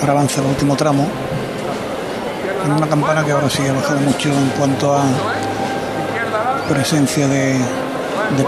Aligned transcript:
Ahora 0.00 0.12
avanza 0.12 0.40
el 0.40 0.46
último 0.46 0.76
tramo. 0.76 1.06
En 2.64 2.72
una 2.72 2.86
campana 2.86 3.24
que 3.24 3.32
ahora 3.32 3.48
sí 3.48 3.66
ha 3.66 3.72
bajado 3.72 4.00
mucho 4.00 4.28
en 4.28 4.48
cuanto 4.58 4.94
a 4.94 5.04
presencia 6.68 7.26
de, 7.26 7.58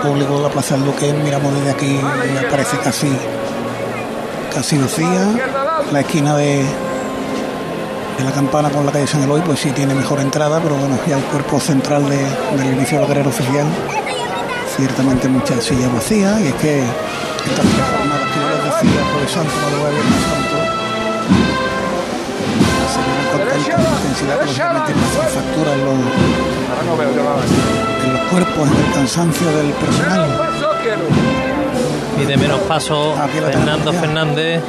público 0.03 0.37
de 0.37 0.43
la 0.43 0.49
Plaza 0.49 0.75
del 0.77 0.85
Duque. 0.85 1.13
Miramos 1.13 1.55
desde 1.55 1.71
aquí 1.71 1.99
y 1.99 2.33
me 2.35 2.43
parece 2.51 2.77
casi 2.79 3.11
casi 4.55 4.79
vacía. 4.79 5.29
La 5.93 6.01
esquina 6.01 6.37
de, 6.37 6.65
de 8.19 8.25
la 8.25 8.33
campana 8.33 8.71
con 8.71 8.85
la 8.85 8.93
calle 8.93 9.07
San 9.07 9.23
Eloy, 9.23 9.41
pues 9.41 9.61
sí 9.61 9.71
tiene 9.71 9.95
mejor 9.95 10.21
entrada, 10.21 10.61
pero 10.61 10.77
bueno, 10.77 10.99
ya 11.07 11.17
el 11.17 11.25
cuerpo 11.25 11.59
central 11.59 12.09
de, 12.09 12.19
del 12.59 12.75
inicio 12.75 12.99
de 12.99 13.03
la 13.03 13.09
carrera 13.09 13.29
oficial, 13.29 13.67
ciertamente 14.77 15.29
muchas 15.29 15.65
sillas 15.65 15.93
vacías, 15.93 16.41
y 16.41 16.49
es 16.49 16.55
que 16.55 16.81
estas 16.81 17.67
jornadas 17.97 18.29
que 18.31 18.41
yo 18.41 18.49
les 19.25 20.50
tanta 23.65 23.91
intensidad 23.91 24.41
que 24.41 24.93
hace 24.93 25.35
factura 25.35 25.73
en 25.75 25.85
los, 25.85 25.95
en 28.05 28.13
los 28.13 28.23
cuerpos, 28.31 28.69
en 28.69 28.87
el 28.87 28.93
cansancio 28.93 29.47
del 29.57 29.73
personal. 29.73 30.29
Y 32.21 32.25
de 32.25 32.37
menos 32.37 32.61
paso 32.61 33.15
Fernando. 33.33 33.93
Fernández. 33.93 34.63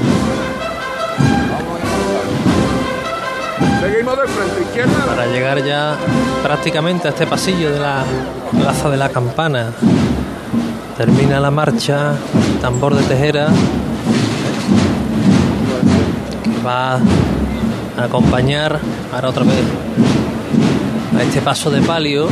Seguimos 3.81 4.17
de 4.17 4.27
frente, 4.27 4.61
izquierda. 4.61 5.05
para 5.05 5.25
llegar 5.27 5.63
ya 5.63 5.95
prácticamente 6.43 7.07
a 7.07 7.11
este 7.11 7.27
pasillo 7.27 7.71
de 7.71 7.79
la 7.79 8.03
Plaza 8.51 8.89
de 8.89 8.97
la 8.97 9.09
Campana. 9.09 9.71
Termina 10.97 11.39
la 11.39 11.51
marcha, 11.51 12.13
tambor 12.61 12.95
de 12.95 13.03
tejera, 13.03 13.47
que 16.43 16.63
va 16.63 16.99
a 17.97 18.03
acompañar 18.03 18.79
ahora 19.13 19.29
otra 19.29 19.43
vez 19.43 19.63
a 21.17 21.23
este 21.23 21.41
paso 21.41 21.69
de 21.69 21.81
palio. 21.81 22.27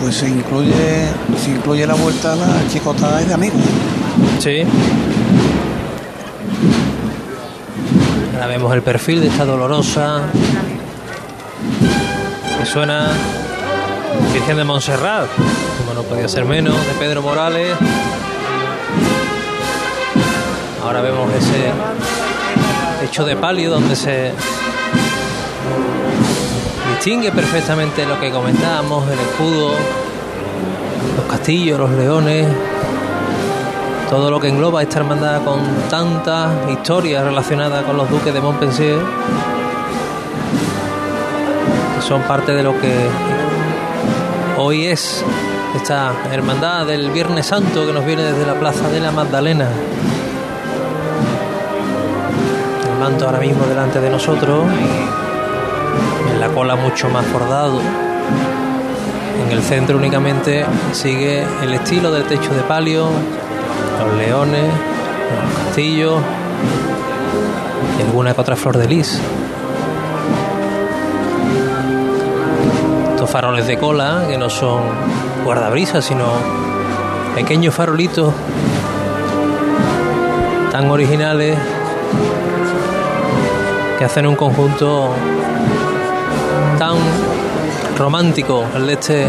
Pues 0.00 0.16
se 0.16 0.28
incluye, 0.28 1.08
se 1.42 1.50
incluye 1.50 1.86
la 1.86 1.94
vuelta 1.94 2.34
a 2.34 2.36
la 2.36 2.68
chicotada 2.70 3.20
de 3.20 3.34
amigos. 3.34 3.60
Sí. 4.38 4.62
Ahora 8.34 8.46
vemos 8.46 8.74
el 8.74 8.82
perfil 8.82 9.20
de 9.20 9.28
esta 9.28 9.44
dolorosa. 9.44 10.22
Que 12.58 12.66
suena 12.66 13.08
Virgen 14.32 14.56
de 14.56 14.64
Montserrat, 14.64 15.28
como 15.78 15.94
no 15.94 16.02
podía 16.02 16.28
ser 16.28 16.44
menos, 16.44 16.74
de 16.74 16.92
Pedro 16.98 17.22
Morales. 17.22 17.76
Ahora 20.84 21.00
vemos 21.00 21.32
ese 21.34 21.72
de 23.22 23.36
palio 23.36 23.70
donde 23.70 23.94
se 23.94 24.32
distingue 26.90 27.30
perfectamente 27.30 28.04
lo 28.06 28.18
que 28.18 28.32
comentábamos, 28.32 29.08
el 29.08 29.18
escudo, 29.20 29.70
los 31.16 31.26
castillos, 31.30 31.78
los 31.78 31.90
leones, 31.90 32.48
todo 34.10 34.32
lo 34.32 34.40
que 34.40 34.48
engloba 34.48 34.82
esta 34.82 34.98
hermandad 34.98 35.44
con 35.44 35.60
tantas 35.88 36.50
historias 36.68 37.22
relacionadas 37.22 37.84
con 37.84 37.96
los 37.96 38.10
duques 38.10 38.34
de 38.34 38.40
Montpensier, 38.40 38.98
son 42.00 42.22
parte 42.22 42.52
de 42.52 42.64
lo 42.64 42.72
que 42.80 43.06
hoy 44.58 44.86
es 44.86 45.24
esta 45.76 46.12
hermandad 46.32 46.86
del 46.86 47.12
Viernes 47.12 47.46
Santo 47.46 47.86
que 47.86 47.92
nos 47.92 48.04
viene 48.04 48.24
desde 48.24 48.44
la 48.44 48.54
Plaza 48.54 48.88
de 48.88 48.98
la 48.98 49.12
Magdalena. 49.12 49.68
Manto 52.98 53.26
ahora 53.26 53.38
mismo 53.38 53.66
delante 53.66 54.00
de 54.00 54.08
nosotros, 54.08 54.64
en 56.30 56.40
la 56.40 56.48
cola 56.48 56.74
mucho 56.76 57.08
más 57.08 57.30
bordado. 57.32 57.80
En 59.44 59.50
el 59.52 59.62
centro 59.62 59.98
únicamente 59.98 60.64
sigue 60.92 61.44
el 61.62 61.74
estilo 61.74 62.10
del 62.10 62.24
techo 62.24 62.54
de 62.54 62.62
palio, 62.62 63.08
los 64.00 64.16
leones, 64.16 64.64
los 64.64 65.66
castillos 65.66 66.20
y 67.98 68.02
alguna 68.02 68.32
que 68.32 68.40
otra 68.40 68.56
flor 68.56 68.78
de 68.78 68.88
lis. 68.88 69.20
Estos 73.10 73.30
faroles 73.30 73.66
de 73.66 73.76
cola 73.76 74.24
que 74.28 74.38
no 74.38 74.48
son 74.48 74.80
guardabrisas, 75.44 76.04
sino 76.04 76.24
pequeños 77.34 77.74
farolitos 77.74 78.32
tan 80.70 80.90
originales 80.90 81.58
que 83.98 84.04
hacen 84.04 84.26
un 84.26 84.36
conjunto 84.36 85.10
tan 86.78 86.96
romántico, 87.96 88.64
el 88.74 88.86
de 88.86 88.92
este 88.94 89.26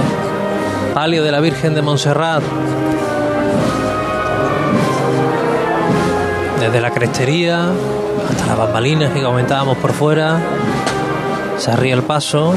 palio 0.94 1.24
de 1.24 1.32
la 1.32 1.40
Virgen 1.40 1.76
de 1.76 1.82
Montserrat, 1.82 2.44
desde 6.60 6.82
la 6.82 6.92
crestería 6.92 7.70
hasta 8.30 8.46
las 8.48 8.58
bambalinas 8.58 9.14
que 9.14 9.22
comentábamos 9.22 9.78
por 9.78 9.94
fuera, 9.94 10.40
se 11.58 11.72
arría 11.72 11.94
el 11.94 12.04
paso. 12.04 12.56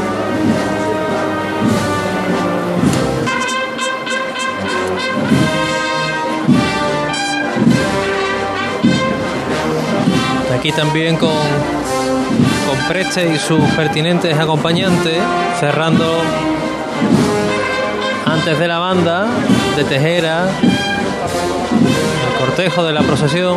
Aquí 10.58 10.72
también 10.72 11.16
con, 11.16 11.30
con 12.68 12.78
Preste 12.86 13.34
y 13.34 13.38
sus 13.38 13.60
pertinentes 13.76 14.38
acompañantes, 14.38 15.16
cerrando 15.58 16.20
antes 18.26 18.58
de 18.58 18.68
la 18.68 18.78
banda 18.78 19.26
de 19.74 19.84
Tejera, 19.84 20.48
el 22.28 22.38
cortejo 22.38 22.84
de 22.84 22.92
la 22.92 23.00
procesión. 23.00 23.56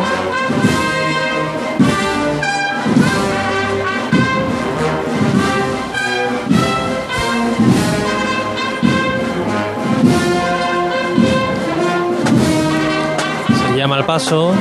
Se 13.68 13.76
llama 13.76 13.96
al 13.96 14.06
paso. 14.06 14.54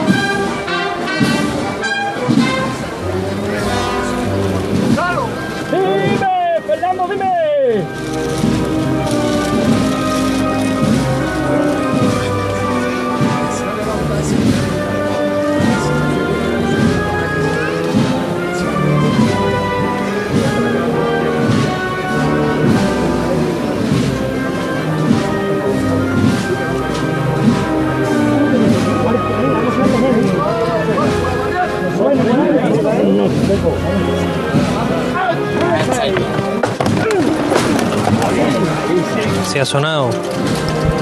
Ha 39.61 39.65
sonado. 39.65 40.09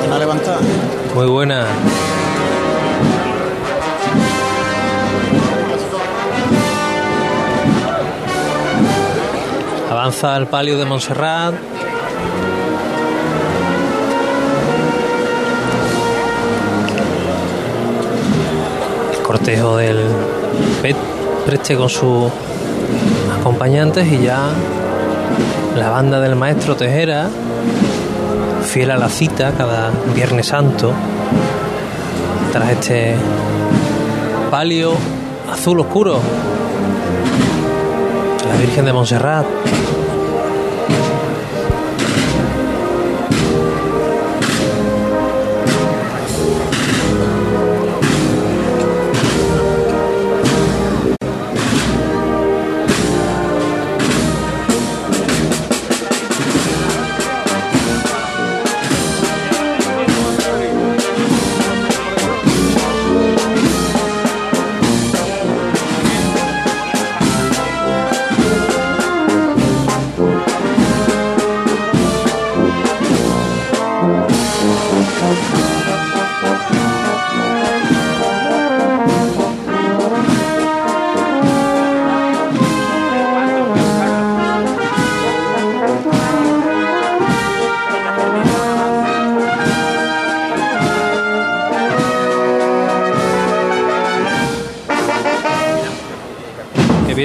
Una 0.06 0.20
levantada. 0.20 0.60
Muy 1.16 1.28
buena. 1.28 1.66
Avanza 9.90 10.36
el 10.36 10.48
palio 10.48 10.78
de 10.78 10.84
Montserrat. 10.84 11.54
El 19.14 19.22
cortejo 19.24 19.78
del 19.78 20.04
Pet 20.82 20.98
Preste 21.46 21.78
con 21.78 21.88
sus 21.88 22.30
acompañantes 23.40 24.06
y 24.12 24.24
ya 24.24 24.50
la 25.78 25.90
banda 25.92 26.20
del 26.20 26.36
maestro 26.36 26.76
Tejera 26.76 27.30
fiel 28.70 28.92
a 28.92 28.98
la 28.98 29.10
cita 29.10 29.52
cada 29.58 29.90
Viernes 30.14 30.48
Santo, 30.48 30.94
tras 32.54 32.70
este 32.70 33.16
palio 34.52 34.94
azul 35.52 35.80
oscuro, 35.80 36.20
la 38.48 38.62
Virgen 38.62 38.86
de 38.86 38.94
Montserrat. 38.94 39.48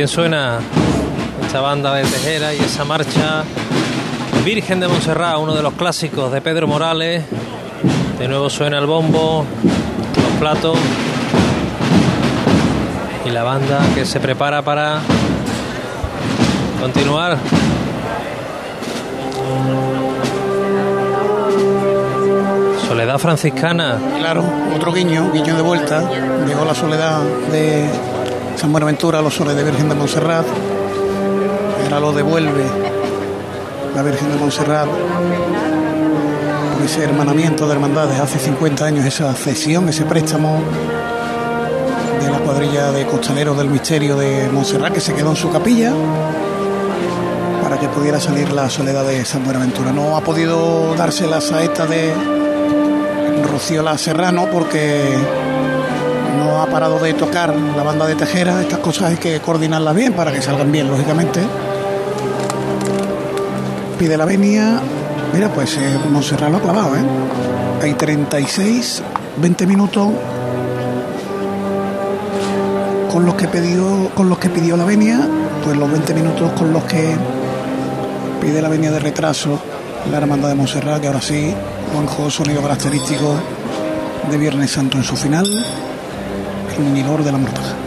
Suena 0.09 0.59
esta 1.47 1.61
banda 1.61 1.95
de 1.95 2.03
Tejera 2.03 2.53
y 2.53 2.59
esa 2.59 2.85
marcha 2.85 3.45
Virgen 4.45 4.81
de 4.81 4.89
Montserrat, 4.89 5.39
uno 5.39 5.55
de 5.55 5.63
los 5.63 5.73
clásicos 5.75 6.31
de 6.33 6.41
Pedro 6.41 6.67
Morales. 6.67 7.25
De 8.19 8.29
nuevo 8.29 8.51
suena 8.51 8.79
el 8.79 8.87
bombo, 8.87 9.45
los 10.17 10.41
platos 10.41 10.77
y 13.25 13.31
la 13.31 13.43
banda 13.43 13.81
que 13.95 14.05
se 14.05 14.21
prepara 14.21 14.63
para 14.63 15.01
continuar. 16.81 17.39
Soledad 22.87 23.19
franciscana. 23.19 23.99
Claro, 24.19 24.45
otro 24.77 24.93
guiño, 24.93 25.31
guiño 25.33 25.57
de 25.57 25.63
vuelta. 25.63 26.03
Llegó 26.47 26.65
la 26.65 26.75
soledad 26.75 27.23
de 27.51 27.89
San 28.57 28.73
Buenaventura, 28.73 29.21
los 29.21 29.35
soles 29.35 29.57
de 29.57 29.65
Virgen 29.65 29.89
de 29.89 29.95
Montserrat. 29.95 30.47
Ahora 31.85 32.01
lo 32.01 32.13
devuelve 32.13 32.65
la 33.95 34.03
Virgen 34.03 34.31
de 34.31 34.37
Montserrat 34.37 34.89
ese 36.85 37.03
hermanamiento 37.03 37.67
de 37.67 37.73
hermandades 37.73 38.21
hace 38.21 38.39
50 38.39 38.85
años, 38.85 39.07
esa 39.07 39.33
cesión, 39.33 39.89
ese 39.89 40.05
préstamo 40.05 40.61
de 42.21 42.31
la 42.31 42.39
cuadrilla 42.41 42.93
de 42.93 43.07
costaleros 43.07 43.57
del 43.57 43.71
misterio 43.71 44.17
de 44.17 44.51
Montserrat 44.53 44.93
que 44.93 45.01
se 45.01 45.15
quedó 45.15 45.31
en 45.31 45.37
su 45.37 45.51
capilla 45.51 45.93
para 47.63 47.79
que 47.79 47.89
pudiera 47.89 48.21
salir 48.21 48.53
la 48.53 48.69
soledad 48.69 49.07
de 49.07 49.25
San 49.25 49.45
Buenaventura. 49.45 49.93
No 49.93 50.15
ha 50.17 50.21
podido 50.21 50.95
darse 50.95 51.27
la 51.27 51.41
saeta 51.41 51.87
de 51.87 52.13
Rocío 53.51 53.83
La 53.83 53.97
Serrano 53.97 54.49
porque 54.53 55.17
no 56.37 56.63
ha 56.63 56.67
parado 56.67 56.99
de 56.99 57.15
tocar 57.15 57.55
la 57.55 57.83
banda 57.83 58.07
de 58.07 58.15
Tejera. 58.15 58.61
Estas 58.61 58.79
cosas 58.79 59.11
hay 59.11 59.17
que 59.17 59.41
coordinarlas 59.41 59.95
bien 59.95 60.13
para 60.13 60.33
que 60.33 60.43
salgan 60.43 60.71
bien, 60.71 60.89
lógicamente. 60.89 61.41
Pide 63.99 64.17
la 64.17 64.25
venia. 64.25 64.81
Mira, 65.33 65.49
pues 65.49 65.77
eh, 65.77 65.99
lo 66.11 66.19
ha 66.57 66.61
clavado, 66.61 66.97
¿eh? 66.97 67.05
Hay 67.83 67.95
36, 67.95 69.03
20 69.37 69.67
minutos 69.67 70.09
con 73.11 73.25
los 73.25 73.35
que 73.35 73.49
pidió, 73.49 74.11
con 74.15 74.29
los 74.29 74.39
que 74.39 74.49
pidió 74.49 74.77
la 74.77 74.85
venia, 74.85 75.21
pues 75.65 75.77
los 75.77 75.91
20 75.91 76.15
minutos 76.15 76.53
con 76.53 76.73
los 76.73 76.85
que 76.85 77.15
pide 78.41 78.61
la 78.61 78.69
venia 78.69 78.91
de 78.91 79.01
retraso 79.01 79.61
la 80.11 80.19
hermandad 80.19 80.49
de 80.49 80.55
Montserrat, 80.55 81.01
que 81.01 81.07
ahora 81.07 81.21
sí, 81.21 81.55
Juanjo, 81.93 82.31
sonido 82.31 82.63
característico 82.63 83.37
de 84.31 84.39
Viernes 84.39 84.71
Santo 84.71 84.99
en 84.99 85.05
su 85.05 85.17
final, 85.17 85.47
el 86.79 86.91
minor 86.91 87.23
de 87.23 87.33
la 87.33 87.39
mortaja. 87.39 87.84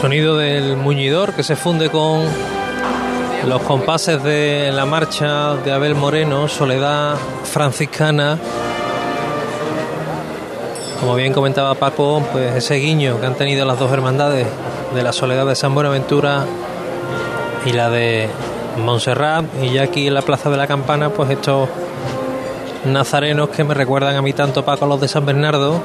Sonido 0.00 0.38
del 0.38 0.78
muñidor 0.78 1.34
que 1.34 1.42
se 1.42 1.56
funde 1.56 1.90
con 1.90 2.22
los 3.46 3.60
compases 3.60 4.22
de 4.22 4.72
la 4.72 4.86
marcha 4.86 5.56
de 5.56 5.72
Abel 5.72 5.94
Moreno, 5.94 6.48
Soledad 6.48 7.16
Franciscana. 7.44 8.38
Como 11.00 11.14
bien 11.16 11.34
comentaba 11.34 11.74
Paco, 11.74 12.22
pues 12.32 12.56
ese 12.56 12.76
guiño 12.76 13.20
que 13.20 13.26
han 13.26 13.34
tenido 13.34 13.66
las 13.66 13.78
dos 13.78 13.92
hermandades 13.92 14.46
de 14.94 15.02
la 15.02 15.12
Soledad 15.12 15.44
de 15.44 15.54
San 15.54 15.74
Buenaventura 15.74 16.46
y 17.66 17.72
la 17.72 17.90
de 17.90 18.30
Montserrat, 18.82 19.44
y 19.60 19.74
ya 19.74 19.82
aquí 19.82 20.06
en 20.06 20.14
la 20.14 20.22
Plaza 20.22 20.48
de 20.48 20.56
la 20.56 20.66
Campana, 20.66 21.10
pues 21.10 21.28
estos 21.28 21.68
nazarenos 22.86 23.50
que 23.50 23.64
me 23.64 23.74
recuerdan 23.74 24.16
a 24.16 24.22
mí 24.22 24.32
tanto 24.32 24.64
Paco 24.64 24.86
los 24.86 24.98
de 24.98 25.08
San 25.08 25.26
Bernardo. 25.26 25.78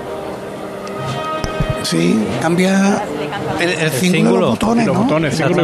Sí, 1.84 2.26
cambia 2.42 3.04
el, 3.60 3.70
el, 3.70 4.24
los 4.24 4.50
botones, 4.52 4.86
Los 4.88 4.96
¿no? 4.96 5.04
botones, 5.04 5.34
y 5.34 5.38
sí. 5.38 5.44
El 5.44 5.56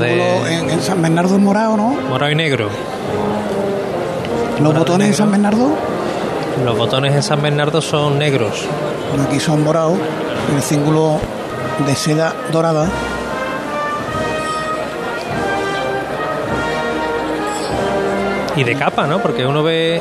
de 0.00 0.54
en, 0.54 0.70
en 0.70 0.80
San 0.80 1.00
Bernardo 1.02 1.36
es 1.36 1.40
morado, 1.40 1.76
¿no? 1.76 1.88
morado 2.08 2.30
y 2.32 2.34
negro. 2.34 2.68
Los 4.54 4.60
Morado 4.60 4.78
botones 4.80 5.08
en. 5.08 5.14
San 5.14 5.30
Bernardo, 5.30 5.70
Los 6.64 6.78
botones 6.78 7.14
en 7.14 7.22
San 7.22 7.42
Bernardo 7.42 7.80
son 7.80 8.18
negros. 8.18 8.64
aquí 9.28 9.40
son 9.40 9.62
morados. 9.62 9.98
El 10.54 10.62
cíngulo 10.62 11.18
de 11.86 11.94
seda 11.94 12.34
dorada. 12.50 12.88
y 18.56 18.64
de 18.64 18.74
capa, 18.74 19.06
¿no? 19.06 19.20
Porque 19.20 19.46
uno 19.46 19.62
ve 19.62 20.00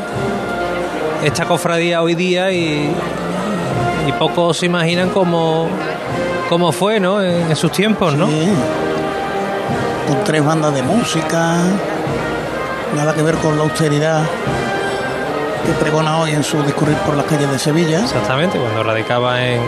esta 1.23 1.45
cofradía 1.45 2.01
hoy 2.01 2.15
día 2.15 2.51
y, 2.51 2.91
y 4.07 4.11
pocos 4.13 4.57
se 4.57 4.65
imaginan 4.65 5.09
cómo, 5.09 5.67
cómo 6.49 6.71
fue, 6.71 6.99
¿no? 6.99 7.21
En, 7.21 7.49
en 7.49 7.55
sus 7.55 7.71
tiempos, 7.71 8.15
¿no? 8.15 8.27
Sí. 8.27 8.49
Con 10.07 10.23
tres 10.23 10.43
bandas 10.43 10.73
de 10.73 10.83
música. 10.83 11.57
Nada 12.95 13.13
que 13.13 13.21
ver 13.21 13.35
con 13.35 13.57
la 13.57 13.63
austeridad 13.63 14.23
que 15.65 15.71
pregona 15.73 16.17
hoy 16.17 16.31
en 16.31 16.43
su 16.43 16.61
discurrir 16.63 16.97
por 16.97 17.15
las 17.15 17.25
calles 17.25 17.49
de 17.51 17.59
Sevilla. 17.59 17.99
Exactamente, 18.01 18.57
cuando 18.59 18.83
radicaba 18.83 19.45
en 19.45 19.61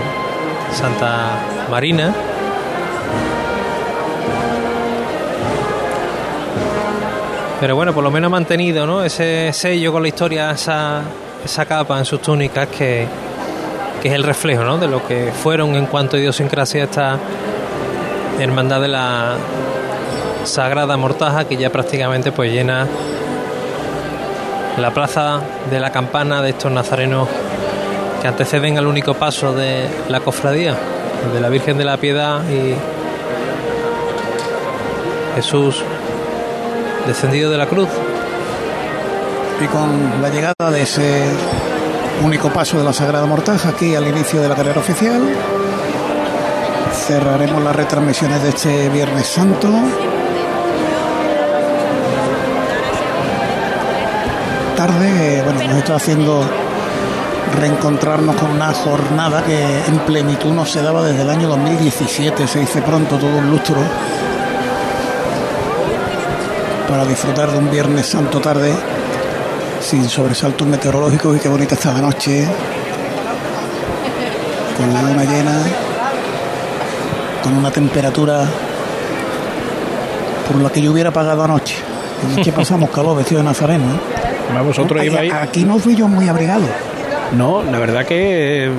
Santa 0.73 1.37
Marina. 1.69 2.13
Pero 7.59 7.75
bueno, 7.75 7.93
por 7.93 8.03
lo 8.03 8.11
menos 8.11 8.27
ha 8.27 8.31
mantenido, 8.31 8.85
¿no? 8.85 9.03
Ese 9.03 9.53
sello 9.53 9.93
con 9.93 10.01
la 10.01 10.09
historia, 10.09 10.51
esa, 10.51 11.01
esa 11.45 11.65
capa 11.65 11.97
en 11.97 12.05
sus 12.05 12.21
túnicas 12.21 12.67
que, 12.67 13.07
que 14.03 14.09
es 14.09 14.15
el 14.15 14.23
reflejo, 14.23 14.65
¿no? 14.65 14.77
De 14.77 14.89
lo 14.89 15.07
que 15.07 15.31
fueron 15.31 15.75
en 15.75 15.85
cuanto 15.85 16.17
a 16.17 16.19
idiosincrasia 16.19 16.83
esta 16.83 17.17
hermandad 18.37 18.81
de 18.81 18.89
la 18.89 19.37
Sagrada 20.43 20.97
Mortaja 20.97 21.45
que 21.45 21.55
ya 21.55 21.69
prácticamente 21.69 22.33
pues 22.33 22.51
llena 22.51 22.85
la 24.77 24.91
plaza 24.91 25.39
de 25.71 25.79
la 25.79 25.93
campana 25.93 26.41
de 26.41 26.49
estos 26.49 26.69
nazarenos 26.69 27.29
que 28.21 28.27
anteceden 28.27 28.77
al 28.77 28.87
único 28.87 29.13
paso 29.13 29.53
de 29.53 29.87
la 30.09 30.19
cofradía, 30.19 30.75
de 31.33 31.39
la 31.39 31.47
Virgen 31.47 31.77
de 31.77 31.85
la 31.85 31.95
Piedad 31.95 32.41
y 32.49 32.75
Jesús 35.37 35.81
descendido 37.07 37.49
de 37.49 37.57
la 37.57 37.67
cruz. 37.67 37.87
Y 39.63 39.67
con 39.67 40.21
la 40.21 40.27
llegada 40.27 40.71
de 40.71 40.81
ese 40.81 41.23
único 42.21 42.51
paso 42.51 42.77
de 42.77 42.83
la 42.83 42.93
Sagrada 42.93 43.25
Mortaja 43.25 43.69
aquí 43.69 43.95
al 43.95 44.07
inicio 44.07 44.41
de 44.41 44.49
la 44.49 44.55
carrera 44.55 44.79
oficial, 44.79 45.21
cerraremos 47.07 47.63
las 47.63 47.75
retransmisiones 47.75 48.43
de 48.43 48.49
este 48.49 48.89
Viernes 48.89 49.27
Santo. 49.27 49.69
Tarde, 54.77 55.41
bueno, 55.43 55.63
nos 55.63 55.77
está 55.77 55.95
haciendo 55.95 56.43
reencontrarnos 57.59 58.35
con 58.35 58.51
una 58.51 58.73
jornada 58.73 59.43
que 59.43 59.85
en 59.85 59.99
plenitud 59.99 60.51
no 60.51 60.65
se 60.65 60.81
daba 60.81 61.03
desde 61.03 61.21
el 61.21 61.29
año 61.29 61.47
2017, 61.49 62.47
se 62.47 62.59
dice 62.59 62.81
pronto, 62.81 63.17
todo 63.17 63.37
un 63.37 63.49
lustro, 63.49 63.77
para 66.89 67.05
disfrutar 67.05 67.51
de 67.51 67.57
un 67.57 67.69
Viernes 67.71 68.07
Santo 68.07 68.39
tarde 68.39 68.73
sin 69.83 70.07
sobresaltos 70.07 70.65
meteorológicos 70.67 71.35
y 71.37 71.39
qué 71.39 71.49
bonita 71.49 71.75
está 71.75 71.93
la 71.93 72.01
noche, 72.01 72.47
con 74.77 74.93
la 74.93 75.01
luna 75.01 75.23
llena, 75.25 75.61
con 77.43 77.57
una 77.57 77.69
temperatura 77.69 78.45
por 80.47 80.61
la 80.61 80.69
que 80.69 80.81
yo 80.81 80.91
hubiera 80.91 81.11
pagado 81.11 81.43
anoche. 81.43 81.75
Anoche 82.25 82.51
pasamos 82.55 82.89
calor 82.89 83.17
vestido 83.17 83.39
de 83.41 83.45
nazareno, 83.45 83.85
¿eh? 83.85 84.61
Vosotros 84.65 85.01
Ay, 85.01 85.07
ibais. 85.07 85.33
Aquí 85.33 85.63
no 85.63 85.79
fui 85.79 85.95
yo 85.95 86.07
muy 86.07 86.27
abrigado. 86.27 86.63
No, 87.33 87.63
la 87.63 87.79
verdad 87.79 88.05
que 88.05 88.65
eh, 88.65 88.71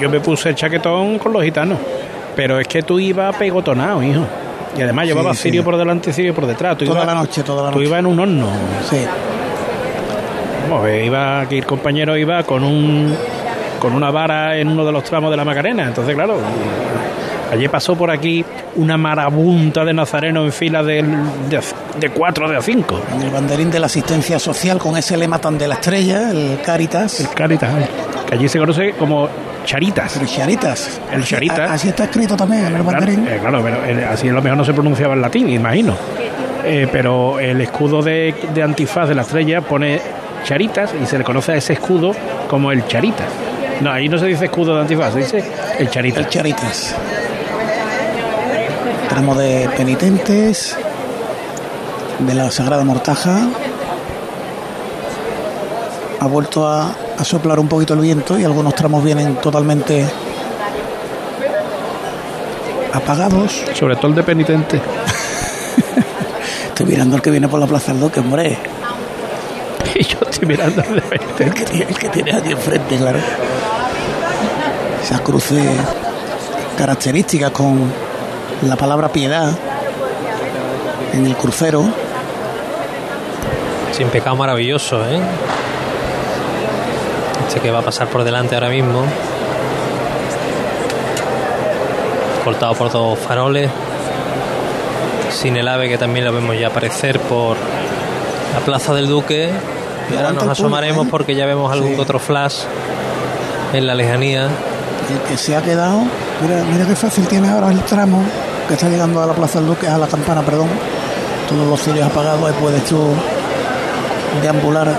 yo 0.00 0.10
me 0.10 0.20
puse 0.20 0.48
el 0.50 0.54
chaquetón 0.56 1.18
con 1.18 1.32
los 1.32 1.42
gitanos. 1.44 1.78
Pero 2.34 2.58
es 2.58 2.66
que 2.66 2.82
tú 2.82 2.98
ibas 2.98 3.34
pegotonado, 3.36 4.02
hijo. 4.02 4.22
Y 4.76 4.82
además 4.82 5.06
llevabas 5.06 5.36
sí. 5.36 5.44
cirio 5.44 5.62
por 5.64 5.76
delante 5.76 6.10
y 6.10 6.12
cirio 6.12 6.34
por 6.34 6.46
detrás. 6.46 6.76
Tú 6.76 6.84
Toda 6.86 7.04
la 7.04 7.14
noche, 7.14 7.42
toda 7.42 7.64
la 7.64 7.70
Tú 7.70 7.78
noche. 7.78 7.88
ibas 7.88 7.98
en 8.00 8.06
un 8.06 8.18
horno. 8.20 8.46
Sí. 8.88 8.98
Vamos, 10.70 10.86
eh, 10.88 11.04
iba, 11.06 11.40
aquí 11.40 11.58
el 11.58 11.66
compañero 11.66 12.16
iba 12.16 12.42
con 12.44 12.62
un 12.64 13.14
con 13.80 13.94
una 13.94 14.10
vara 14.10 14.56
en 14.58 14.68
uno 14.68 14.84
de 14.84 14.92
los 14.92 15.02
tramos 15.04 15.30
de 15.30 15.36
la 15.38 15.44
Macarena. 15.44 15.84
Entonces, 15.86 16.14
claro, 16.14 16.36
ayer 17.50 17.70
pasó 17.70 17.96
por 17.96 18.10
aquí 18.10 18.44
una 18.76 18.96
marabunta 18.98 19.84
de 19.86 19.94
nazarenos 19.94 20.44
en 20.44 20.52
fila 20.52 20.82
del- 20.82 21.06
de, 21.48 21.60
de 21.98 22.10
cuatro 22.10 22.46
de 22.48 22.56
a 22.58 22.62
cinco. 22.62 23.00
En 23.14 23.22
el 23.22 23.30
banderín 23.30 23.70
de 23.70 23.80
la 23.80 23.86
asistencia 23.86 24.38
social 24.38 24.78
con 24.78 24.96
ese 24.98 25.16
lema 25.16 25.38
tan 25.38 25.56
de 25.58 25.66
la 25.66 25.74
estrella, 25.74 26.30
el 26.30 26.58
Caritas. 26.62 27.26
Caritas, 27.34 27.70
que 28.28 28.34
allí 28.34 28.48
se 28.48 28.58
conoce 28.58 28.92
como 28.92 29.28
charitas. 29.64 30.12
Pero 30.14 30.26
Charitas. 30.26 31.00
El 31.10 31.24
Charitas. 31.24 31.70
Así 31.70 31.88
está 31.88 32.04
escrito 32.04 32.36
también 32.36 32.66
en 32.66 32.76
el 32.76 32.82
banderín. 32.82 33.26
eh, 33.26 33.38
claro, 33.40 33.62
pero 33.62 33.84
eh, 33.86 34.04
así 34.04 34.28
a 34.28 34.32
lo 34.34 34.42
mejor 34.42 34.58
no 34.58 34.64
se 34.64 34.74
pronunciaba 34.74 35.14
en 35.14 35.22
latín, 35.22 35.48
imagino. 35.48 35.96
Eh, 36.64 36.86
pero 36.92 37.40
el 37.40 37.58
escudo 37.62 38.02
de, 38.02 38.34
de 38.52 38.62
antifaz 38.62 39.08
de 39.08 39.14
la 39.14 39.22
estrella 39.22 39.62
pone 39.62 39.98
charitas 40.42 40.90
y 41.00 41.06
se 41.06 41.18
le 41.18 41.24
conoce 41.24 41.52
a 41.52 41.56
ese 41.56 41.74
escudo 41.74 42.12
como 42.48 42.72
el 42.72 42.86
charita. 42.86 43.24
No, 43.80 43.90
ahí 43.90 44.08
no 44.08 44.18
se 44.18 44.26
dice 44.26 44.44
escudo 44.46 44.74
de 44.74 44.82
antifaz, 44.82 45.14
se 45.14 45.18
dice 45.20 45.44
el 45.78 45.88
charita. 45.90 46.20
El 46.20 46.28
Charitas. 46.28 46.94
Tramo 49.08 49.34
de 49.34 49.68
penitentes 49.76 50.76
de 52.18 52.34
la 52.34 52.50
Sagrada 52.50 52.84
Mortaja. 52.84 53.48
Ha 56.20 56.26
vuelto 56.26 56.68
a, 56.68 56.94
a 57.18 57.24
soplar 57.24 57.58
un 57.58 57.68
poquito 57.68 57.94
el 57.94 58.00
viento 58.00 58.38
y 58.38 58.44
algunos 58.44 58.74
tramos 58.74 59.02
vienen 59.02 59.36
totalmente 59.36 60.06
apagados. 62.92 63.64
Sobre 63.74 63.96
todo 63.96 64.08
el 64.08 64.14
de 64.14 64.22
penitente. 64.22 64.80
Estoy 66.68 66.86
mirando 66.86 67.16
el 67.16 67.22
que 67.22 67.30
viene 67.30 67.48
por 67.48 67.58
la 67.60 67.66
Plaza 67.66 67.92
del 67.92 68.00
Duque, 68.02 68.20
hombre. 68.20 68.58
Y 69.94 70.04
yo 70.04 70.18
estoy 70.28 70.46
mirando 70.48 70.82
el 70.82 70.94
de 70.96 71.00
penitente. 71.02 71.44
El 71.44 71.54
que, 71.54 71.64
tiene- 71.64 71.86
el 71.90 71.98
que 71.98 72.08
aquí 72.08 72.52
enfrente, 72.52 72.96
claro. 72.96 73.18
Esas 75.02 75.20
cruces 75.22 75.64
características 76.76 77.50
con 77.50 77.90
la 78.62 78.76
palabra 78.76 79.08
piedad 79.10 79.52
en 81.12 81.26
el 81.26 81.34
crucero. 81.36 81.84
Sin 83.92 84.08
pecado 84.08 84.36
maravilloso, 84.36 85.04
¿eh? 85.10 85.20
Este 87.48 87.60
que 87.60 87.70
va 87.70 87.80
a 87.80 87.82
pasar 87.82 88.06
por 88.08 88.22
delante 88.24 88.54
ahora 88.54 88.68
mismo. 88.68 89.02
Cortado 92.44 92.74
por 92.74 92.90
dos 92.90 93.18
faroles. 93.18 93.70
Sin 95.30 95.56
el 95.56 95.68
ave 95.68 95.88
que 95.88 95.98
también 95.98 96.24
lo 96.24 96.32
vemos 96.32 96.58
ya 96.58 96.68
aparecer 96.68 97.18
por 97.20 97.56
la 98.54 98.60
Plaza 98.64 98.94
del 98.94 99.08
Duque. 99.08 99.50
Y 100.12 100.16
ahora 100.16 100.32
nos 100.32 100.48
asomaremos 100.48 101.06
¿eh? 101.06 101.08
porque 101.10 101.34
ya 101.34 101.46
vemos 101.46 101.72
algún 101.72 101.94
Sí. 101.94 102.00
otro 102.00 102.18
flash 102.18 102.62
en 103.72 103.86
la 103.86 103.94
lejanía. 103.94 104.44
El 104.44 105.18
que 105.28 105.36
se 105.36 105.56
ha 105.56 105.62
quedado, 105.62 106.02
mira, 106.42 106.62
mira 106.72 106.86
qué 106.86 106.94
fácil 106.94 107.26
tiene 107.26 107.48
ahora 107.48 107.70
el 107.70 107.80
tramo 107.82 108.22
que 108.68 108.74
está 108.74 108.88
llegando 108.88 109.22
a 109.22 109.26
la 109.26 109.32
Plaza 109.32 109.58
del 109.58 109.68
Duque, 109.68 109.88
a 109.88 109.98
la 109.98 110.06
campana, 110.06 110.42
perdón. 110.42 110.68
Todos 111.48 111.66
los 111.66 111.80
cirios 111.82 112.06
apagados, 112.06 112.46
ahí 112.48 112.54
puedes 112.60 112.84
tú 112.84 113.08
deambular 114.42 114.94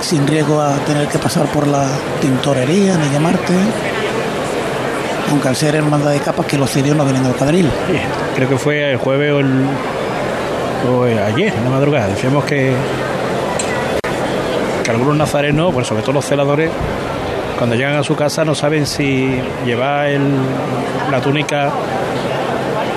sin 0.00 0.26
riesgo 0.26 0.60
a 0.60 0.74
tener 0.86 1.08
que 1.08 1.18
pasar 1.18 1.46
por 1.46 1.66
la 1.66 1.88
tintorería 2.20 2.96
ni 2.96 3.08
llamarte. 3.12 3.54
Aunque 5.30 5.48
al 5.48 5.56
ser 5.56 5.74
hermandad 5.74 6.10
de 6.10 6.20
capas 6.20 6.46
que 6.46 6.58
los 6.58 6.70
cirios 6.70 6.96
no 6.96 7.04
vienen 7.04 7.22
del 7.24 7.32
cuadril. 7.34 7.68
Creo 8.36 8.48
que 8.48 8.58
fue 8.58 8.92
el 8.92 8.98
jueves 8.98 9.32
o, 9.32 9.40
el, 9.40 9.64
o 10.90 11.04
ayer, 11.04 11.54
en 11.54 11.64
la 11.64 11.70
madrugada. 11.70 12.08
Decíamos 12.08 12.44
que, 12.44 12.74
que 14.82 14.90
algunos 14.90 15.16
nazarenos, 15.16 15.72
pues 15.72 15.86
sobre 15.86 16.02
todo 16.02 16.12
los 16.14 16.24
celadores, 16.24 16.70
cuando 17.58 17.76
llegan 17.76 17.96
a 17.96 18.02
su 18.02 18.16
casa 18.16 18.44
no 18.44 18.54
saben 18.54 18.86
si 18.86 19.40
llevar 19.64 20.06
el, 20.06 20.22
la 21.10 21.20
túnica 21.20 21.70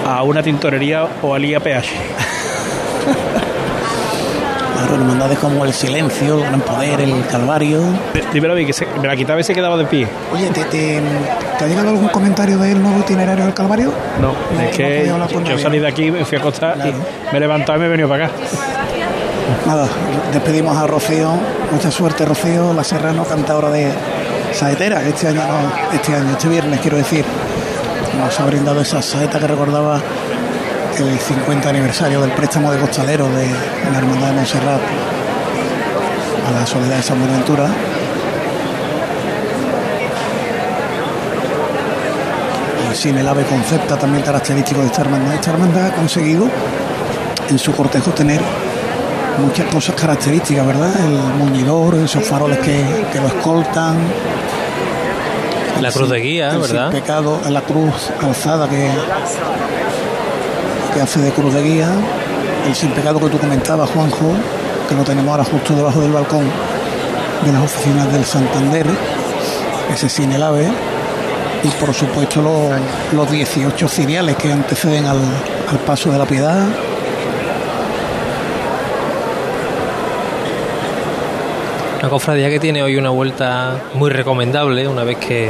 a 0.07 0.23
una 0.23 0.41
tintorería 0.41 1.05
o 1.21 1.33
al 1.35 1.45
IAPH. 1.45 1.85
Claro, 4.73 4.95
hermandades 4.95 5.37
como 5.39 5.65
el 5.65 5.73
silencio, 5.73 6.35
el 6.39 6.41
gran 6.45 6.61
poder, 6.61 7.01
el 7.01 7.25
calvario. 7.27 7.81
Dímelo 8.33 8.53
a 8.53 8.55
mí, 8.55 8.65
que 8.65 8.73
se- 8.73 8.87
me 9.01 9.07
la 9.07 9.15
quitaba 9.15 9.39
y 9.39 9.43
se 9.43 9.53
quedaba 9.53 9.77
de 9.77 9.85
pie. 9.85 10.07
Oye, 10.33 10.49
¿te, 10.49 10.63
te, 10.65 11.01
te 11.57 11.63
ha 11.63 11.67
llegado 11.67 11.89
algún 11.89 12.07
comentario 12.09 12.57
del 12.57 12.81
nuevo 12.81 12.99
itinerario 12.99 13.45
del 13.45 13.53
calvario? 13.53 13.91
No, 14.19 14.33
No, 14.53 14.61
es 14.61 14.75
que 14.75 15.11
yo 15.45 15.59
salí 15.59 15.79
de 15.79 15.87
aquí, 15.87 16.11
me 16.11 16.25
fui 16.25 16.37
a 16.37 16.41
acostar 16.41 16.73
Claro. 16.75 16.89
y 16.91 17.31
me 17.31 17.37
he 17.37 17.39
levantado 17.39 17.77
y 17.77 17.81
me 17.81 17.85
he 17.87 17.89
venido 17.89 18.09
para 18.09 18.25
acá. 18.25 18.33
Nada, 19.65 19.87
despedimos 20.33 20.75
a 20.75 20.85
Rocío. 20.87 21.29
Mucha 21.71 21.91
suerte, 21.91 22.25
Rocío, 22.25 22.73
la 22.73 22.83
Serrano, 22.83 23.25
cantadora 23.25 23.69
de 23.69 23.91
saetera. 24.53 25.03
Este 25.03 25.27
año, 25.27 25.41
no, 25.41 25.93
este 25.93 26.15
año, 26.15 26.31
este 26.31 26.47
viernes, 26.47 26.79
quiero 26.79 26.97
decir, 26.97 27.25
nos 28.17 28.39
ha 28.39 28.45
brindado 28.45 28.81
esa 28.81 29.01
saeta 29.01 29.39
que 29.39 29.47
recordaba 29.47 30.01
el 30.97 31.19
50 31.19 31.69
aniversario 31.69 32.21
del 32.21 32.31
préstamo 32.31 32.71
de 32.71 32.79
costalero 32.79 33.27
de 33.29 33.47
la 33.91 33.97
Hermandad 33.97 34.27
de 34.27 34.33
Montserrat 34.33 34.81
a 36.47 36.51
la 36.51 36.65
Soledad 36.65 36.97
de 36.97 37.03
San 37.03 37.19
Buenaventura. 37.19 37.67
El 42.89 42.95
cine 42.95 43.21
el 43.21 43.27
ave 43.27 43.43
concepta 43.43 43.97
también 43.97 44.23
característico 44.23 44.79
de 44.79 44.87
esta 44.87 45.01
hermandad. 45.01 45.33
Esta 45.33 45.51
hermandad 45.51 45.87
ha 45.87 45.95
conseguido 45.95 46.47
en 47.49 47.59
su 47.59 47.73
cortejo 47.73 48.11
tener 48.11 48.39
muchas 49.39 49.65
cosas 49.73 49.95
características, 49.95 50.65
¿verdad? 50.65 50.91
El 51.05 51.17
muñidor, 51.37 51.95
esos 51.95 52.23
faroles 52.23 52.59
que, 52.59 52.83
que 53.11 53.19
lo 53.19 53.27
escoltan. 53.27 53.97
La 55.81 55.91
cruz 55.91 56.09
de 56.09 56.19
guía, 56.19 56.51
el 56.51 56.59
¿verdad? 56.61 56.91
sin 56.91 57.01
pecado, 57.01 57.39
la 57.49 57.61
cruz 57.61 58.09
alzada 58.21 58.67
que, 58.69 58.89
que 60.93 61.01
hace 61.01 61.19
de 61.19 61.31
cruz 61.31 61.53
de 61.53 61.63
guía. 61.63 61.89
El 62.65 62.73
sin 62.73 62.91
pecado 62.91 63.19
que 63.19 63.27
tú 63.27 63.37
comentabas, 63.37 63.89
Juanjo, 63.91 64.31
que 64.87 64.95
lo 64.95 65.03
tenemos 65.03 65.29
ahora 65.31 65.43
justo 65.43 65.75
debajo 65.75 66.01
del 66.01 66.11
balcón 66.11 66.45
de 67.45 67.51
las 67.51 67.63
oficinas 67.63 68.11
del 68.11 68.25
Santander. 68.25 68.87
Ese 69.93 70.09
sin 70.09 70.31
el 70.31 70.41
ave. 70.41 70.67
Y 71.63 71.67
por 71.83 71.93
supuesto 71.93 72.41
los, 72.41 72.71
los 73.13 73.29
18 73.29 73.87
ciriales 73.87 74.35
que 74.37 74.51
anteceden 74.51 75.05
al, 75.05 75.17
al 75.17 75.79
paso 75.79 76.11
de 76.11 76.17
la 76.17 76.25
piedad. 76.25 76.63
Una 82.05 82.11
cofradía 82.11 82.51
que 82.51 82.59
tiene 82.59 82.83
hoy 82.83 82.97
una 82.97 83.09
vuelta 83.09 83.81
muy 83.95 84.11
recomendable 84.11 84.87
una 84.87 85.03
vez 85.03 85.17
que 85.17 85.49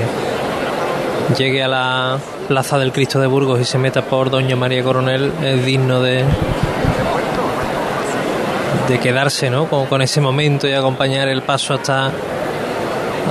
llegue 1.37 1.61
a 1.61 1.67
la 1.67 2.17
Plaza 2.47 2.79
del 2.79 2.93
Cristo 2.93 3.19
de 3.19 3.27
Burgos 3.27 3.59
y 3.59 3.65
se 3.65 3.77
meta 3.77 4.03
por 4.03 4.29
Doña 4.29 4.55
María 4.55 4.81
Coronel 4.81 5.33
es 5.43 5.65
digno 5.65 6.01
de 6.01 6.23
de 8.87 8.99
quedarse 8.99 9.49
¿no? 9.49 9.67
con, 9.67 9.87
con 9.87 10.01
ese 10.01 10.21
momento 10.21 10.65
y 10.65 10.71
acompañar 10.71 11.27
el 11.27 11.41
paso 11.41 11.73
hasta 11.73 12.09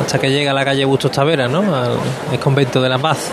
hasta 0.03 0.19
que 0.19 0.31
llega 0.31 0.51
a 0.51 0.55
la 0.55 0.67
calle 0.67 0.85
Bustos 0.85 1.11
Tavera, 1.11 1.49
¿no? 1.49 1.75
al, 1.75 1.93
al 2.31 2.39
convento 2.39 2.83
de 2.83 2.91
la 2.91 2.99
Paz. 2.99 3.31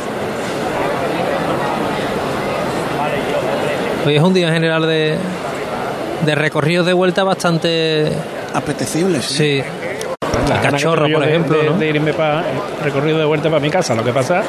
Hoy 4.05 4.15
es 4.15 4.23
un 4.23 4.33
día 4.33 4.47
en 4.47 4.53
general 4.53 4.83
de, 4.83 5.17
de 6.25 6.35
recorridos 6.35 6.85
de 6.85 6.93
vuelta 6.93 7.25
bastante 7.25 8.09
Apetecibles. 8.53 9.25
Sí. 9.25 9.63
La 10.47 10.55
El 10.55 10.61
cachorro, 10.61 11.07
yo 11.07 11.17
por 11.19 11.27
ejemplo, 11.27 11.57
de, 11.57 11.69
¿no? 11.69 11.77
de 11.77 11.87
irme 11.89 12.13
para 12.13 12.43
recorrido 12.83 13.17
de 13.19 13.25
vuelta 13.25 13.49
para 13.49 13.59
mi 13.61 13.69
casa. 13.69 13.93
Lo 13.95 14.03
que 14.03 14.11
pasa, 14.13 14.41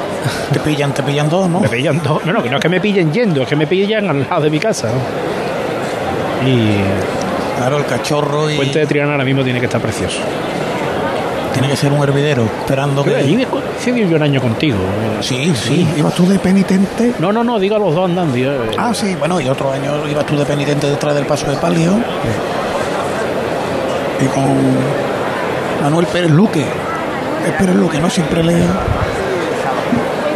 Te 0.51 0.59
pillan, 0.59 0.93
te 0.93 1.03
pillan 1.03 1.29
dos, 1.29 1.49
¿no? 1.49 1.59
me 1.59 1.69
pillan 1.69 2.01
dos. 2.03 2.25
No, 2.25 2.31
no, 2.33 2.41
que 2.41 2.49
no 2.49 2.57
es 2.57 2.61
que 2.61 2.69
me 2.69 2.79
pillen 2.79 3.11
yendo, 3.11 3.41
es 3.43 3.47
que 3.47 3.55
me 3.55 3.67
pillan 3.67 4.09
al 4.09 4.21
lado 4.29 4.41
de 4.43 4.49
mi 4.49 4.59
casa. 4.59 4.89
¿no? 4.89 6.49
Y 6.49 6.77
Claro, 7.57 7.77
el 7.77 7.85
cachorro 7.85 8.49
y 8.49 8.55
Puente 8.55 8.79
de 8.79 8.85
Triana 8.87 9.11
ahora 9.11 9.23
mismo 9.23 9.43
tiene 9.43 9.59
que 9.59 9.67
estar 9.67 9.79
precioso. 9.79 10.19
tiene 11.53 11.67
que 11.69 11.75
ser 11.77 11.91
un 11.91 12.01
hervidero 12.01 12.43
esperando 12.43 13.03
allí 13.03 13.37
que... 13.37 13.47
sí 13.79 13.91
viví 13.91 14.13
un 14.13 14.23
año 14.23 14.41
contigo. 14.41 14.77
Sí, 15.21 15.53
sí. 15.55 15.87
¿Ibas 15.95 16.15
tú 16.15 16.27
de 16.27 16.39
penitente? 16.39 17.13
No, 17.19 17.31
no, 17.31 17.43
no, 17.43 17.59
digo 17.59 17.75
a 17.75 17.79
los 17.79 17.93
dos 17.93 18.05
andando. 18.09 18.35
yo, 18.35 18.51
eh, 18.51 18.71
Ah, 18.77 18.91
sí. 18.93 19.15
Bueno, 19.19 19.39
y 19.39 19.47
otro 19.47 19.71
año 19.71 20.07
ibas 20.09 20.25
tú 20.25 20.35
de 20.35 20.45
penitente 20.45 20.87
detrás 20.89 21.13
del 21.13 21.25
paso 21.25 21.49
de 21.51 21.57
palio. 21.57 21.93
Y 24.19 24.25
con 24.25 24.43
Manuel 25.83 26.05
Pérez 26.07 26.31
Luque. 26.31 26.61
Es 26.61 27.51
Pérez 27.59 27.75
Luque, 27.75 27.99
¿no? 27.99 28.09
Siempre 28.09 28.43
le... 28.43 28.55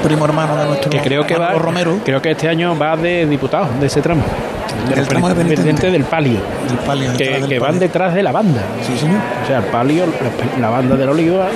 Primo 0.03 0.25
hermano 0.25 0.55
de 0.55 0.65
nuestro 0.65 0.89
que 0.91 0.99
creo 0.99 1.25
que 1.25 1.35
va, 1.35 1.53
Romero. 1.53 1.99
creo 2.05 2.21
que 2.21 2.31
este 2.31 2.47
año 2.47 2.77
va 2.77 2.95
de 2.95 3.25
diputado 3.25 3.67
de 3.79 3.87
ese 3.87 4.01
tramo. 4.01 4.23
de 4.89 4.95
Del 4.95 5.07
tramo 5.07 5.27
de 5.29 5.35
penitente. 5.35 5.89
del 5.91 6.03
palio, 6.03 6.39
Del 6.67 6.77
palio. 6.85 7.11
que, 7.17 7.29
del 7.31 7.47
que 7.47 7.59
van 7.59 7.79
detrás 7.79 8.13
de 8.13 8.23
la 8.23 8.31
banda. 8.31 8.61
Sí, 8.85 8.95
señor. 8.97 9.19
O 9.43 9.47
sea, 9.47 9.57
el 9.57 9.63
palio, 9.65 10.05
la, 10.05 10.61
la 10.61 10.69
banda 10.69 10.95
del 10.95 11.09
oliva 11.09 11.47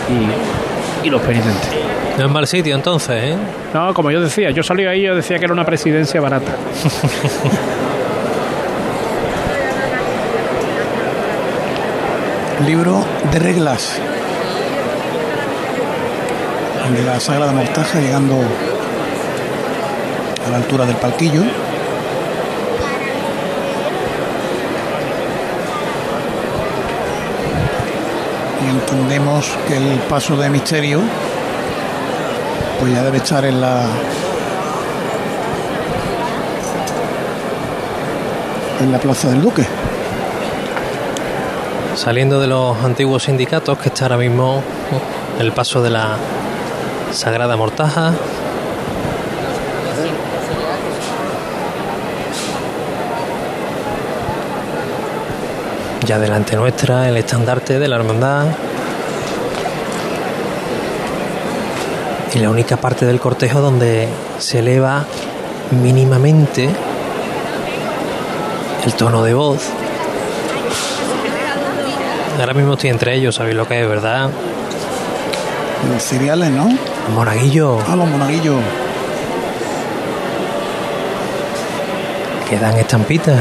y, 1.04 1.08
y 1.08 1.10
los 1.10 1.22
penitentes. 1.22 1.70
No 2.18 2.26
es 2.26 2.32
mal 2.32 2.48
sitio 2.48 2.76
entonces, 2.76 3.24
¿eh? 3.24 3.36
No, 3.74 3.94
como 3.94 4.12
yo 4.12 4.20
decía, 4.22 4.50
yo 4.52 4.64
salí 4.64 4.86
ahí, 4.86 5.04
yo 5.04 5.16
decía 5.16 5.38
que 5.38 5.46
era 5.46 5.54
una 5.54 5.64
presidencia 5.66 6.20
barata. 6.20 6.52
Libro 12.66 13.04
de 13.32 13.40
reglas. 13.40 14.00
De 16.96 17.04
la 17.04 17.20
Sagrada 17.20 17.52
Mortaja, 17.54 18.00
llegando 18.00 18.36
a 20.46 20.50
la 20.50 20.58
altura 20.58 20.86
del 20.86 20.96
palquillo. 20.98 21.42
Y 28.62 28.70
entendemos 28.70 29.50
que 29.68 29.78
el 29.78 30.00
paso 30.02 30.38
de 30.38 30.50
misterio 30.50 31.02
pues 32.80 32.94
ya 32.94 33.04
debe 33.04 33.18
estar 33.18 33.44
en 33.46 33.60
la 33.60 33.86
en 38.82 38.92
la 38.92 39.00
plaza 39.00 39.30
del 39.30 39.42
Duque. 39.42 39.66
Saliendo 42.02 42.40
de 42.40 42.48
los 42.48 42.84
antiguos 42.84 43.22
sindicatos, 43.26 43.78
que 43.78 43.90
está 43.90 44.06
ahora 44.06 44.18
mismo 44.18 44.64
el 45.40 45.52
paso 45.52 45.84
de 45.84 45.92
la 45.92 46.18
Sagrada 47.12 47.56
Mortaja. 47.56 48.12
Ya 56.08 56.18
delante 56.18 56.56
nuestra, 56.56 57.08
el 57.08 57.18
estandarte 57.18 57.78
de 57.78 57.88
la 57.88 57.98
hermandad. 57.98 58.46
Y 62.34 62.40
la 62.40 62.50
única 62.50 62.78
parte 62.78 63.06
del 63.06 63.20
cortejo 63.20 63.62
donde 63.62 64.10
se 64.40 64.58
eleva 64.58 65.06
mínimamente 65.70 66.68
el 68.88 68.94
tono 68.96 69.24
de 69.24 69.36
voz. 69.36 69.70
Ahora 72.42 72.56
mismo 72.56 72.74
estoy 72.74 72.90
entre 72.90 73.14
ellos, 73.14 73.36
sabéis 73.36 73.56
lo 73.56 73.68
que 73.68 73.80
es, 73.82 73.88
¿verdad? 73.88 74.28
Los 75.94 76.02
cereales, 76.02 76.50
¿no? 76.50 76.70
Monaguillo, 77.14 77.78
A 77.88 77.96
los 77.96 78.08
monaguillos. 78.08 78.56
que 82.50 82.58
dan 82.58 82.76
estampitas. 82.78 83.40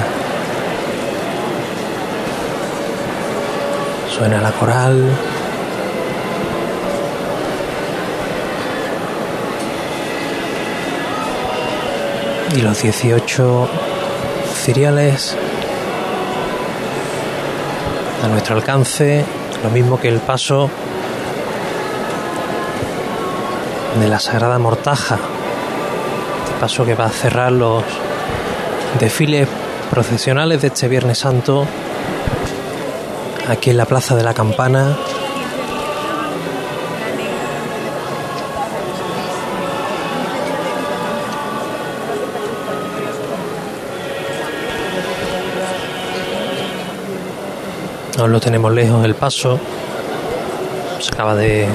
Suena 4.16 4.40
la 4.40 4.52
coral. 4.52 5.10
Y 12.56 12.60
los 12.62 12.82
18 12.82 13.68
ciriales 14.64 15.36
a 18.22 18.28
nuestro 18.28 18.56
alcance, 18.56 19.24
lo 19.62 19.70
mismo 19.70 19.98
que 19.98 20.08
el 20.08 20.20
paso 20.20 20.70
de 23.98 24.08
la 24.08 24.18
Sagrada 24.18 24.58
Mortaja, 24.58 25.18
este 26.44 26.60
paso 26.60 26.84
que 26.84 26.94
va 26.94 27.06
a 27.06 27.10
cerrar 27.10 27.52
los 27.52 27.82
desfiles 28.98 29.48
procesionales 29.90 30.62
de 30.62 30.68
este 30.68 30.88
Viernes 30.88 31.18
Santo 31.18 31.66
aquí 33.48 33.70
en 33.70 33.76
la 33.76 33.86
Plaza 33.86 34.14
de 34.14 34.22
la 34.22 34.34
Campana. 34.34 34.96
Aún 48.20 48.32
lo 48.32 48.40
tenemos 48.40 48.72
lejos 48.72 49.04
el 49.04 49.14
paso. 49.14 49.58
Se 50.98 51.12
acaba 51.12 51.34
de 51.34 51.66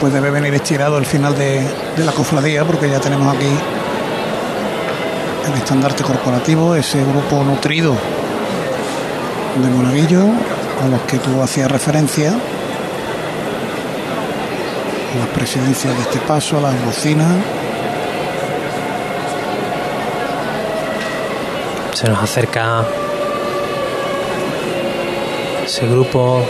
Pues 0.00 0.12
debe 0.12 0.30
venir 0.30 0.52
estirado 0.54 0.98
el 0.98 1.06
final 1.06 1.36
de, 1.38 1.62
de 1.96 2.04
la 2.04 2.12
cofradía, 2.12 2.64
porque 2.64 2.90
ya 2.90 2.98
tenemos 2.98 3.34
aquí 3.34 3.50
el 5.46 5.54
estandarte 5.54 6.02
corporativo, 6.02 6.74
ese 6.74 7.02
grupo 7.04 7.44
nutrido 7.44 7.94
de 9.62 9.68
monaguillos 9.68 10.26
a 10.84 10.88
los 10.88 11.00
que 11.02 11.18
tú 11.18 11.40
hacías 11.42 11.70
referencia. 11.70 12.32
Las 15.18 15.28
presidencias 15.28 15.94
de 15.96 16.02
este 16.02 16.18
paso, 16.18 16.60
las 16.60 16.74
bocinas. 16.84 17.36
se 21.98 22.08
nos 22.08 22.22
acerca 22.22 22.84
ese 25.68 25.86
grupo 25.86 26.40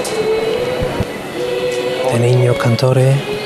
de 2.13 2.21
niños 2.21 2.57
cantores. 2.57 3.38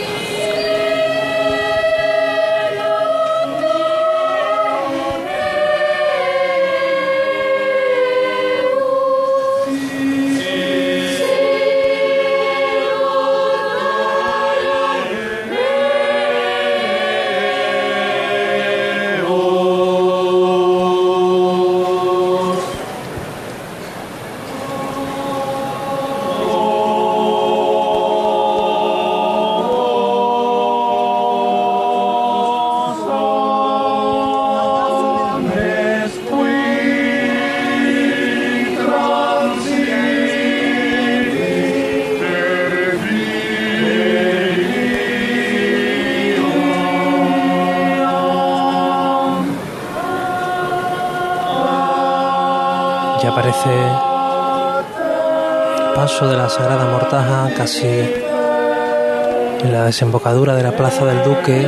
Paso 56.23 56.31
de 56.31 56.37
la 56.37 56.49
Sagrada 56.49 56.85
Mortaja 56.85 57.51
casi 57.57 57.85
en 57.89 59.73
la 59.73 59.87
desembocadura 59.87 60.55
de 60.55 60.63
la 60.63 60.71
Plaza 60.71 61.05
del 61.05 61.25
Duque. 61.25 61.67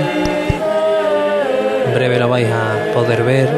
En 1.87 1.95
breve 1.95 2.21
lo 2.21 2.29
vais 2.29 2.49
a 2.53 2.93
poder 2.95 3.25
ver. 3.25 3.49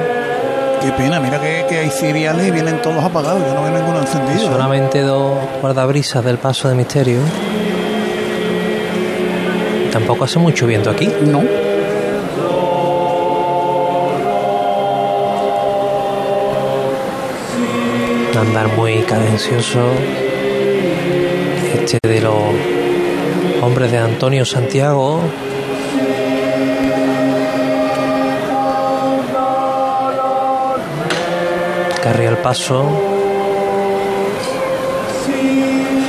Qué 0.80 0.92
pena, 0.92 1.20
mira 1.20 1.38
que, 1.38 1.66
que 1.68 1.78
hay 1.80 1.90
ciriales 1.90 2.46
y 2.46 2.50
vienen 2.50 2.80
todos 2.80 3.04
apagados, 3.04 3.42
yo 3.46 3.54
no 3.54 3.64
veo 3.64 3.72
ninguno 3.72 3.98
encendido. 4.00 4.48
¿eh? 4.48 4.52
Solamente 4.52 5.02
dos 5.02 5.36
guardabrisas 5.60 6.24
del 6.24 6.38
paso 6.38 6.68
de 6.70 6.74
misterio. 6.74 7.18
Tampoco 9.92 10.24
hace 10.24 10.38
mucho 10.38 10.66
viento 10.66 10.88
aquí. 10.88 11.12
No. 11.26 11.42
andar 18.38 18.68
muy 18.76 19.00
cadencioso. 19.00 19.80
De 21.86 22.20
los 22.20 22.34
hombres 23.62 23.92
de 23.92 23.98
Antonio 23.98 24.44
Santiago. 24.44 25.20
Carri 32.02 32.26
al 32.26 32.38
paso. 32.38 32.84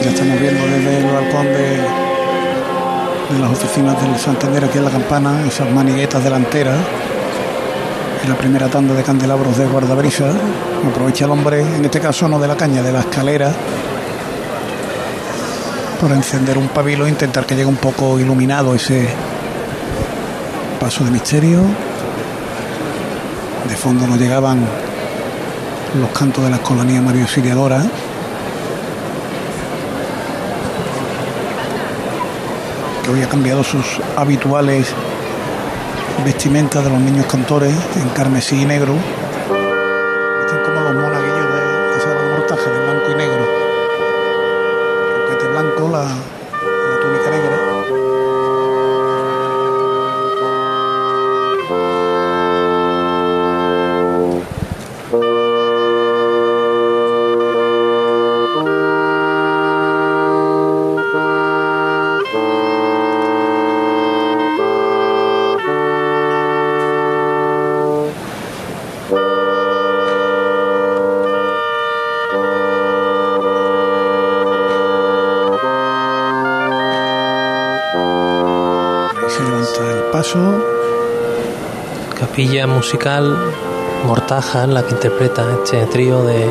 Ya 0.01 0.09
estamos 0.09 0.39
viendo 0.39 0.65
desde 0.65 0.97
el 0.97 1.13
balcón 1.13 1.45
de, 1.45 1.77
de 3.29 3.39
las 3.39 3.51
oficinas 3.51 4.01
del 4.01 4.17
Santander 4.17 4.65
aquí 4.65 4.79
en 4.79 4.85
la 4.85 4.91
campana, 4.91 5.45
esas 5.47 5.69
maniguetas 5.69 6.23
delanteras. 6.23 6.79
Y 8.25 8.27
la 8.27 8.35
primera 8.35 8.67
tanda 8.67 8.95
de 8.95 9.03
candelabros 9.03 9.55
de 9.55 9.67
guardabrisa. 9.67 10.31
Aprovecha 10.89 11.25
el 11.25 11.31
hombre, 11.31 11.61
en 11.61 11.85
este 11.85 11.99
caso 11.99 12.27
no 12.27 12.39
de 12.39 12.47
la 12.47 12.57
caña, 12.57 12.81
de 12.81 12.91
la 12.91 13.01
escalera, 13.01 13.53
por 15.99 16.11
encender 16.11 16.57
un 16.57 16.67
pabilo 16.67 17.05
e 17.05 17.09
intentar 17.09 17.45
que 17.45 17.55
llegue 17.55 17.65
un 17.65 17.77
poco 17.77 18.19
iluminado 18.19 18.75
ese 18.75 19.07
paso 20.79 21.03
de 21.03 21.11
misterio. 21.11 21.61
De 23.67 23.75
fondo 23.75 24.05
nos 24.07 24.19
llegaban 24.19 24.59
los 25.99 26.09
cantos 26.11 26.43
de 26.43 26.51
la 26.51 26.57
escolanía 26.57 27.01
Mario 27.01 27.23
Auxiliadora. 27.23 27.83
Que 33.03 33.11
hoy 33.11 33.23
ha 33.23 33.29
cambiado 33.29 33.63
sus 33.63 33.99
habituales 34.15 34.87
vestimentas 36.23 36.83
de 36.83 36.89
los 36.89 36.99
niños 36.99 37.25
cantores 37.25 37.73
en 37.95 38.09
carmesí 38.09 38.61
y 38.61 38.65
negro. 38.65 38.93
Se 79.75 79.91
el 79.91 80.03
paso. 80.11 80.37
Capilla 82.17 82.67
musical 82.67 83.37
Mortaja, 84.05 84.65
la 84.65 84.83
que 84.83 84.91
interpreta 84.91 85.45
este 85.51 85.85
trío 85.87 86.23
de 86.23 86.49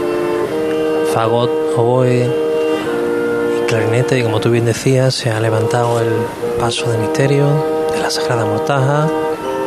fagot, 1.14 1.50
oboe 1.76 2.26
y 2.26 3.66
clarinete. 3.66 4.18
Y 4.18 4.22
como 4.22 4.40
tú 4.40 4.50
bien 4.50 4.66
decías, 4.66 5.14
se 5.14 5.30
ha 5.30 5.40
levantado 5.40 6.00
el 6.00 6.10
paso 6.60 6.90
de 6.90 6.98
misterio 6.98 7.46
de 7.92 8.00
la 8.00 8.10
Sagrada 8.10 8.44
Mortaja. 8.44 9.08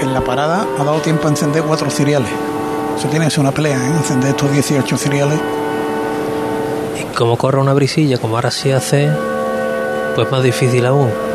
En 0.02 0.14
la 0.14 0.22
parada 0.22 0.68
ha 0.78 0.84
dado 0.84 1.00
tiempo 1.00 1.28
a 1.28 1.32
encender 1.32 1.64
cuatro 1.64 1.90
ciriales. 1.90 2.32
Eso 2.98 3.08
tiene 3.08 3.26
que 3.26 3.32
ser 3.32 3.40
una 3.40 3.52
pelea, 3.52 3.78
¿eh? 3.78 3.92
Encender 3.98 4.30
estos 4.30 4.52
18 4.52 4.98
ciriales. 4.98 5.40
Y 7.00 7.04
como 7.16 7.36
corre 7.36 7.60
una 7.60 7.74
brisilla, 7.74 8.20
como 8.20 8.36
ahora 8.36 8.52
sí 8.52 8.72
hace, 8.72 9.10
pues 10.16 10.32
más 10.32 10.44
difícil 10.44 10.86
aún. 10.86 11.29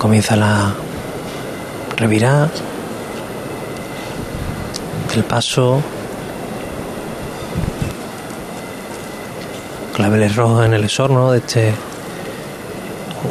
Comienza 0.00 0.34
la 0.34 0.72
revirada 1.98 2.48
del 5.14 5.24
paso. 5.24 5.82
Claveles 9.94 10.36
rojos 10.36 10.64
en 10.64 10.72
el 10.72 10.84
esorno 10.84 11.32
de 11.32 11.38
este 11.40 11.74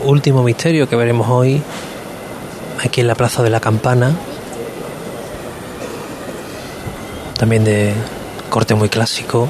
último 0.04 0.44
misterio 0.44 0.88
que 0.88 0.96
veremos 0.96 1.28
hoy 1.28 1.60
aquí 2.86 3.02
en 3.02 3.08
la 3.08 3.16
Plaza 3.16 3.42
de 3.42 3.50
la 3.50 3.60
Campana. 3.60 4.12
También 7.40 7.64
de 7.64 7.96
corte 8.52 8.76
muy 8.76 8.90
clásico. 8.90 9.50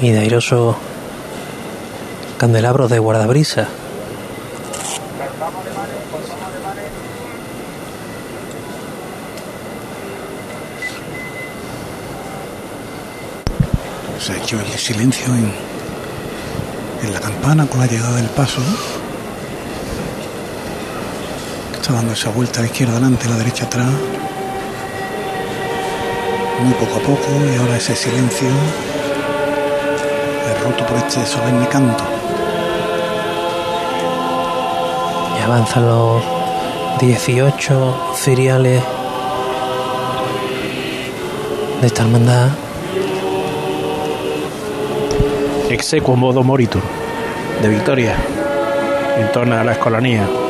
Y 0.00 0.10
de 0.10 0.18
airoso 0.18 0.76
candelabros 2.42 2.90
de 2.90 2.98
guardabrisa. 2.98 3.68
Se 14.18 14.32
ha 14.32 14.36
hecho 14.38 14.58
el 14.58 14.66
silencio 14.76 15.26
en, 15.36 15.52
en 17.04 17.14
la 17.14 17.20
campana 17.20 17.64
con 17.68 17.78
la 17.78 17.86
llegada 17.86 18.16
del 18.16 18.26
paso. 18.30 18.60
Está 21.76 21.92
dando 21.92 22.14
esa 22.14 22.30
vuelta 22.30 22.58
a 22.58 22.62
la 22.62 22.66
izquierda 22.66 22.94
adelante, 22.94 23.26
a 23.26 23.30
la 23.30 23.36
derecha 23.36 23.66
atrás. 23.66 23.86
Muy 26.60 26.74
poco 26.74 26.96
a 26.96 27.02
poco 27.02 27.28
y 27.54 27.56
ahora 27.56 27.76
ese 27.76 27.94
silencio 27.94 28.48
es 30.50 30.64
roto 30.64 30.84
por 30.84 30.96
este 30.96 31.24
solemne 31.24 31.68
canto. 31.68 32.11
Avanzan 35.42 35.86
los 35.86 36.22
18 37.00 38.14
ciriales 38.14 38.82
de 41.80 41.86
esta 41.86 42.02
hermandad. 42.02 42.48
Exequo 45.68 46.16
modo 46.16 46.42
moritur 46.42 46.82
de 47.60 47.68
Victoria 47.68 48.14
en 49.18 49.32
torno 49.32 49.56
a 49.56 49.64
la 49.64 49.72
escolanía. 49.72 50.41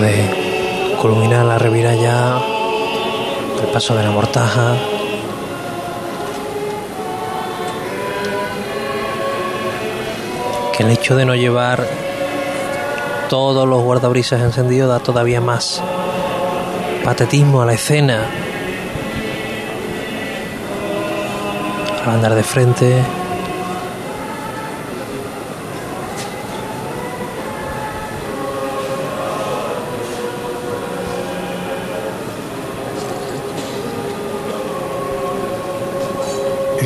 De 0.00 0.96
culminar 1.00 1.44
la 1.44 1.58
reviralla, 1.58 2.38
el 3.60 3.66
paso 3.72 3.94
de 3.94 4.02
la 4.02 4.10
mortaja. 4.10 4.74
Que 10.76 10.82
el 10.82 10.90
hecho 10.90 11.14
de 11.16 11.24
no 11.26 11.34
llevar 11.34 11.86
todos 13.28 13.68
los 13.68 13.82
guardabrisas 13.82 14.40
encendidos 14.40 14.88
da 14.88 15.00
todavía 15.00 15.40
más 15.40 15.82
patetismo 17.04 17.60
a 17.62 17.66
la 17.66 17.74
escena. 17.74 18.24
Al 22.04 22.10
andar 22.10 22.34
de 22.34 22.42
frente, 22.42 23.02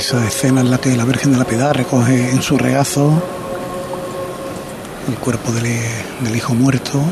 Esa 0.06 0.24
escena 0.24 0.60
en 0.60 0.70
la 0.70 0.78
que 0.78 0.96
la 0.96 1.04
Virgen 1.04 1.32
de 1.32 1.38
la 1.38 1.44
Piedad 1.44 1.74
recoge 1.74 2.30
en 2.30 2.40
su 2.40 2.56
regazo 2.56 3.12
el 5.08 5.16
cuerpo 5.16 5.50
del, 5.50 5.64
del 6.20 6.36
hijo 6.36 6.54
muerto. 6.54 7.02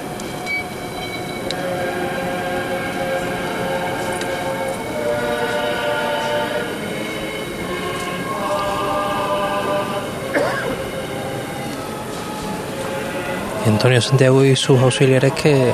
Antonio 13.67 14.01
Santiago 14.01 14.45
y 14.45 14.55
sus 14.55 14.79
auxiliares 14.79 15.33
que 15.33 15.73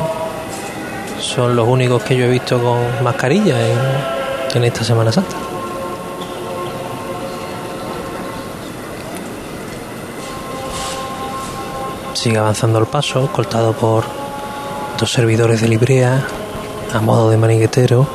son 1.20 1.54
los 1.54 1.68
únicos 1.68 2.02
que 2.02 2.16
yo 2.16 2.24
he 2.24 2.30
visto 2.30 2.58
con 2.62 3.04
mascarilla 3.04 3.60
en, 3.60 3.78
en 4.54 4.64
esta 4.64 4.84
Semana 4.84 5.12
Santa. 5.12 5.39
Sigue 12.20 12.36
avanzando 12.36 12.78
el 12.78 12.84
paso, 12.84 13.24
escoltado 13.24 13.72
por 13.72 14.04
dos 14.98 15.10
servidores 15.10 15.62
de 15.62 15.68
librea 15.68 16.22
a 16.92 17.00
modo 17.00 17.30
de 17.30 17.38
maniguetero. 17.38 18.06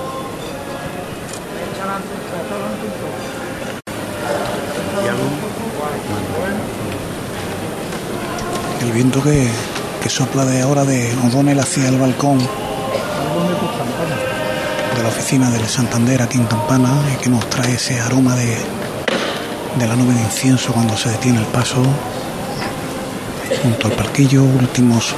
El 8.80 8.92
viento 8.92 9.24
que, 9.24 9.50
que 10.04 10.10
sopla 10.10 10.46
de 10.46 10.62
ahora 10.62 10.86
de 10.86 11.12
O'Donnell 11.26 11.60
hacia 11.60 11.90
el 11.90 11.98
balcón 11.98 12.38
de 12.38 12.46
la 15.02 15.10
oficina 15.10 15.50
del 15.50 15.66
Santander 15.66 16.22
aquí 16.22 16.38
en 16.38 16.46
Campana 16.46 16.92
y 17.12 17.16
que 17.24 17.32
nos 17.32 17.50
trae 17.50 17.74
ese 17.74 18.00
aroma 18.00 18.36
de, 18.36 18.56
de 19.80 19.88
la 19.88 19.96
nube 19.96 20.14
de 20.14 20.22
incienso 20.22 20.74
cuando 20.74 20.96
se 20.96 21.10
detiene 21.10 21.40
el 21.40 21.48
paso 21.48 21.82
junto 23.62 23.88
al 23.88 23.94
parquillo, 23.94 24.44
últimos 24.44 25.16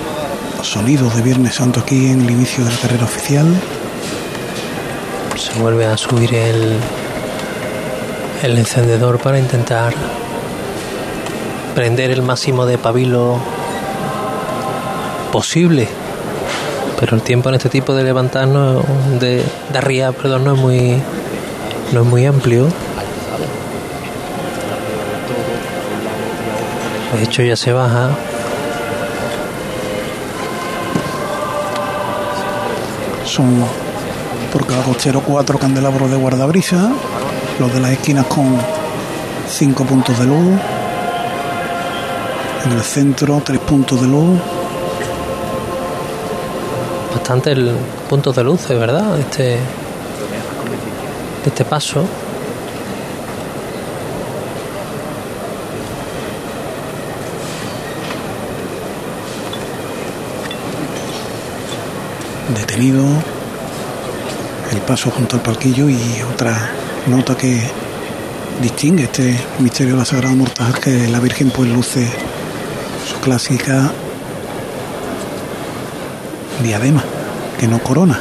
sonidos 0.62 1.16
de 1.16 1.22
Viernes 1.22 1.56
Santo 1.56 1.80
aquí 1.80 2.08
en 2.08 2.22
el 2.22 2.32
inicio 2.32 2.64
de 2.64 2.72
la 2.72 2.78
carrera 2.78 3.06
oficial. 3.06 3.46
Se 5.38 5.60
vuelve 5.60 5.86
a 5.86 5.98
subir 5.98 6.34
el, 6.34 6.78
el 8.44 8.58
encendedor 8.58 9.20
para 9.20 9.40
intentar 9.40 9.94
prender 11.76 12.12
el 12.12 12.24
máximo 12.24 12.66
de 12.66 12.78
pabilo 12.78 13.40
posible. 15.32 15.88
pero 17.00 17.16
el 17.16 17.22
tiempo 17.22 17.50
en 17.50 17.56
este 17.56 17.70
tipo 17.70 17.94
de 17.94 18.04
levantarnos 18.04 18.84
de, 19.20 19.44
de 19.72 20.14
perdón 20.20 20.46
no 20.46 20.56
es 20.56 20.60
muy 20.60 21.02
no 21.94 22.02
es 22.02 22.08
muy 22.08 22.26
amplio 22.26 22.68
de 27.16 27.24
hecho 27.24 27.42
ya 27.42 27.56
se 27.56 27.72
baja 27.72 28.10
Son 33.26 33.64
por 34.54 34.66
cada 34.66 34.84
cochero 34.84 35.22
cuatro 35.22 35.60
candelabros 35.60 36.10
de 36.10 36.16
guardabrisa, 36.16 36.90
los 37.60 37.74
de 37.74 37.80
las 37.82 37.92
esquinas 37.92 38.26
con 38.26 38.58
cinco 39.50 39.84
puntos 39.84 40.18
de 40.18 40.26
luz, 40.26 40.60
en 42.66 42.72
el 42.72 42.82
centro 42.82 43.42
tres 43.44 43.60
puntos 43.60 44.02
de 44.02 44.08
luz, 44.08 44.40
bastante 47.14 47.52
el 47.52 47.76
punto 48.10 48.32
de 48.32 48.44
luz, 48.44 48.70
¿verdad? 48.70 49.20
Este, 49.20 49.58
este 51.46 51.66
paso. 51.66 52.06
Detenido 62.58 63.06
el 64.72 64.80
paso 64.80 65.10
junto 65.12 65.36
al 65.38 65.42
palquillo 65.42 65.90
y 65.90 66.00
otra 66.34 66.70
nota 67.08 67.36
que 67.36 67.62
distingue 68.62 69.04
este 69.04 69.40
misterio 69.60 69.94
de 69.94 70.00
la 70.00 70.06
Sagrada 70.06 70.36
Mortaja 70.36 70.74
que 70.80 71.08
la 71.08 71.20
Virgen 71.20 71.52
pues 71.52 71.70
luce 71.70 72.08
su 73.08 73.20
clásica 73.22 73.92
diadema 76.62 77.04
que 77.60 77.68
no 77.68 77.80
corona 77.80 78.20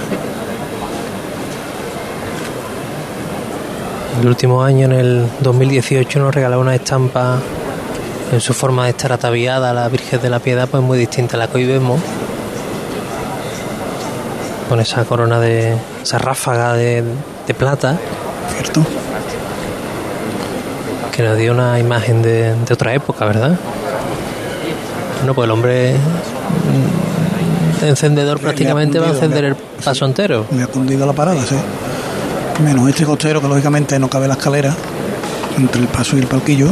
El 4.20 4.28
último 4.28 4.62
año, 4.62 4.86
en 4.86 4.92
el 4.92 5.26
2018, 5.40 6.18
nos 6.18 6.34
regaló 6.34 6.58
una 6.58 6.74
estampa 6.74 7.38
en 8.32 8.40
su 8.40 8.54
forma 8.54 8.84
de 8.84 8.90
estar 8.90 9.12
ataviada 9.12 9.74
la 9.74 9.88
Virgen 9.88 10.22
de 10.22 10.30
la 10.30 10.38
Piedad, 10.38 10.66
pues 10.70 10.82
muy 10.82 10.96
distinta 10.96 11.36
a 11.36 11.40
la 11.40 11.48
que 11.48 11.58
hoy 11.58 11.66
vemos. 11.66 12.00
Con 14.68 14.80
esa 14.80 15.04
corona 15.04 15.38
de. 15.40 15.76
esa 16.02 16.18
ráfaga 16.18 16.74
de, 16.74 17.02
de 17.46 17.54
plata. 17.54 17.96
¿cierto? 18.54 18.82
que 21.12 21.22
nos 21.22 21.38
dio 21.38 21.52
una 21.52 21.78
imagen 21.80 22.20
de, 22.20 22.54
de 22.54 22.74
otra 22.74 22.92
época, 22.92 23.24
¿verdad? 23.24 23.58
Bueno, 25.18 25.32
pues 25.34 25.46
el 25.46 25.50
hombre 25.50 25.94
encendedor 27.82 28.38
prácticamente 28.38 28.98
va 28.98 29.06
a 29.06 29.10
encender 29.10 29.44
el 29.44 29.54
paso 29.54 30.04
entero. 30.04 30.44
Me 30.50 30.62
ha 30.62 30.66
cundido 30.66 31.06
la 31.06 31.14
parada, 31.14 31.42
sí. 31.42 31.56
Menos 32.62 32.88
este 32.88 33.04
costero 33.04 33.40
que 33.40 33.48
lógicamente 33.48 33.98
no 33.98 34.08
cabe 34.08 34.28
la 34.28 34.34
escalera 34.34 34.74
entre 35.56 35.80
el 35.80 35.88
paso 35.88 36.16
y 36.16 36.20
el 36.20 36.26
palquillo. 36.26 36.68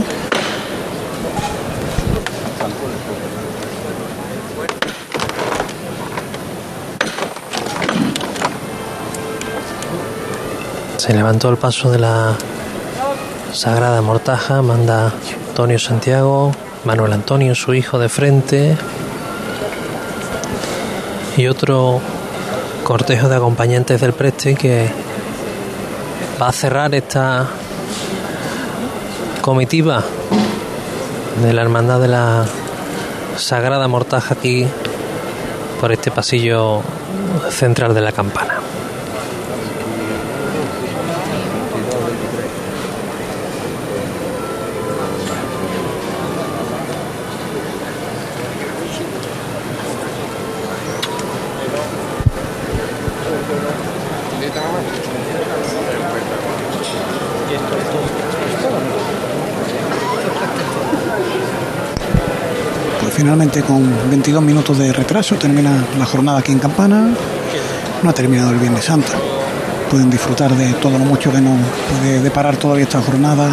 Se 11.05 11.13
levantó 11.13 11.51
el 11.51 11.59
paso 11.59 11.91
de 11.91 11.99
la 11.99 12.33
Sagrada 13.53 14.01
Mortaja, 14.01 14.63
manda 14.63 15.13
Antonio 15.51 15.79
Santiago, 15.79 16.51
Manuel 16.87 17.13
Antonio, 17.13 17.55
su 17.55 17.75
hijo 17.75 17.99
de 17.99 18.09
frente, 18.09 18.75
y 21.37 21.47
otro 21.47 22.01
cortejo 22.85 23.29
de 23.29 23.37
acompañantes 23.37 24.01
del 24.01 24.15
preste 24.15 24.55
que 24.55 24.89
va 26.41 26.49
a 26.49 26.53
cerrar 26.53 26.95
esta 26.95 27.49
comitiva 29.43 30.03
de 31.43 31.53
la 31.53 31.61
Hermandad 31.61 32.01
de 32.01 32.09
la 32.09 32.47
Sagrada 33.37 33.89
Mortaja 33.89 34.33
aquí 34.33 34.67
por 35.83 35.93
este 35.93 36.11
pasillo 36.11 36.81
central 37.51 37.93
de 37.93 38.01
la 38.01 38.13
campana. 38.13 38.54
Finalmente 63.15 63.63
con 63.63 63.89
22 64.11 64.43
minutos 64.43 64.77
de 64.77 64.93
retraso 64.93 65.37
termina 65.37 65.71
la 65.97 66.05
jornada 66.05 66.41
aquí 66.41 66.51
en 66.51 66.59
Campana. 66.59 67.09
No 68.03 68.11
ha 68.11 68.13
terminado 68.13 68.51
el 68.51 68.59
Viernes 68.59 68.85
Santo. 68.85 69.13
Pueden 69.89 70.11
disfrutar 70.11 70.51
de 70.55 70.73
todo 70.75 70.99
lo 70.99 71.05
mucho 71.05 71.31
que 71.31 71.41
nos 71.41 71.59
puede 71.89 72.21
deparar 72.21 72.57
todavía 72.57 72.85
esta 72.85 73.01
jornada. 73.01 73.49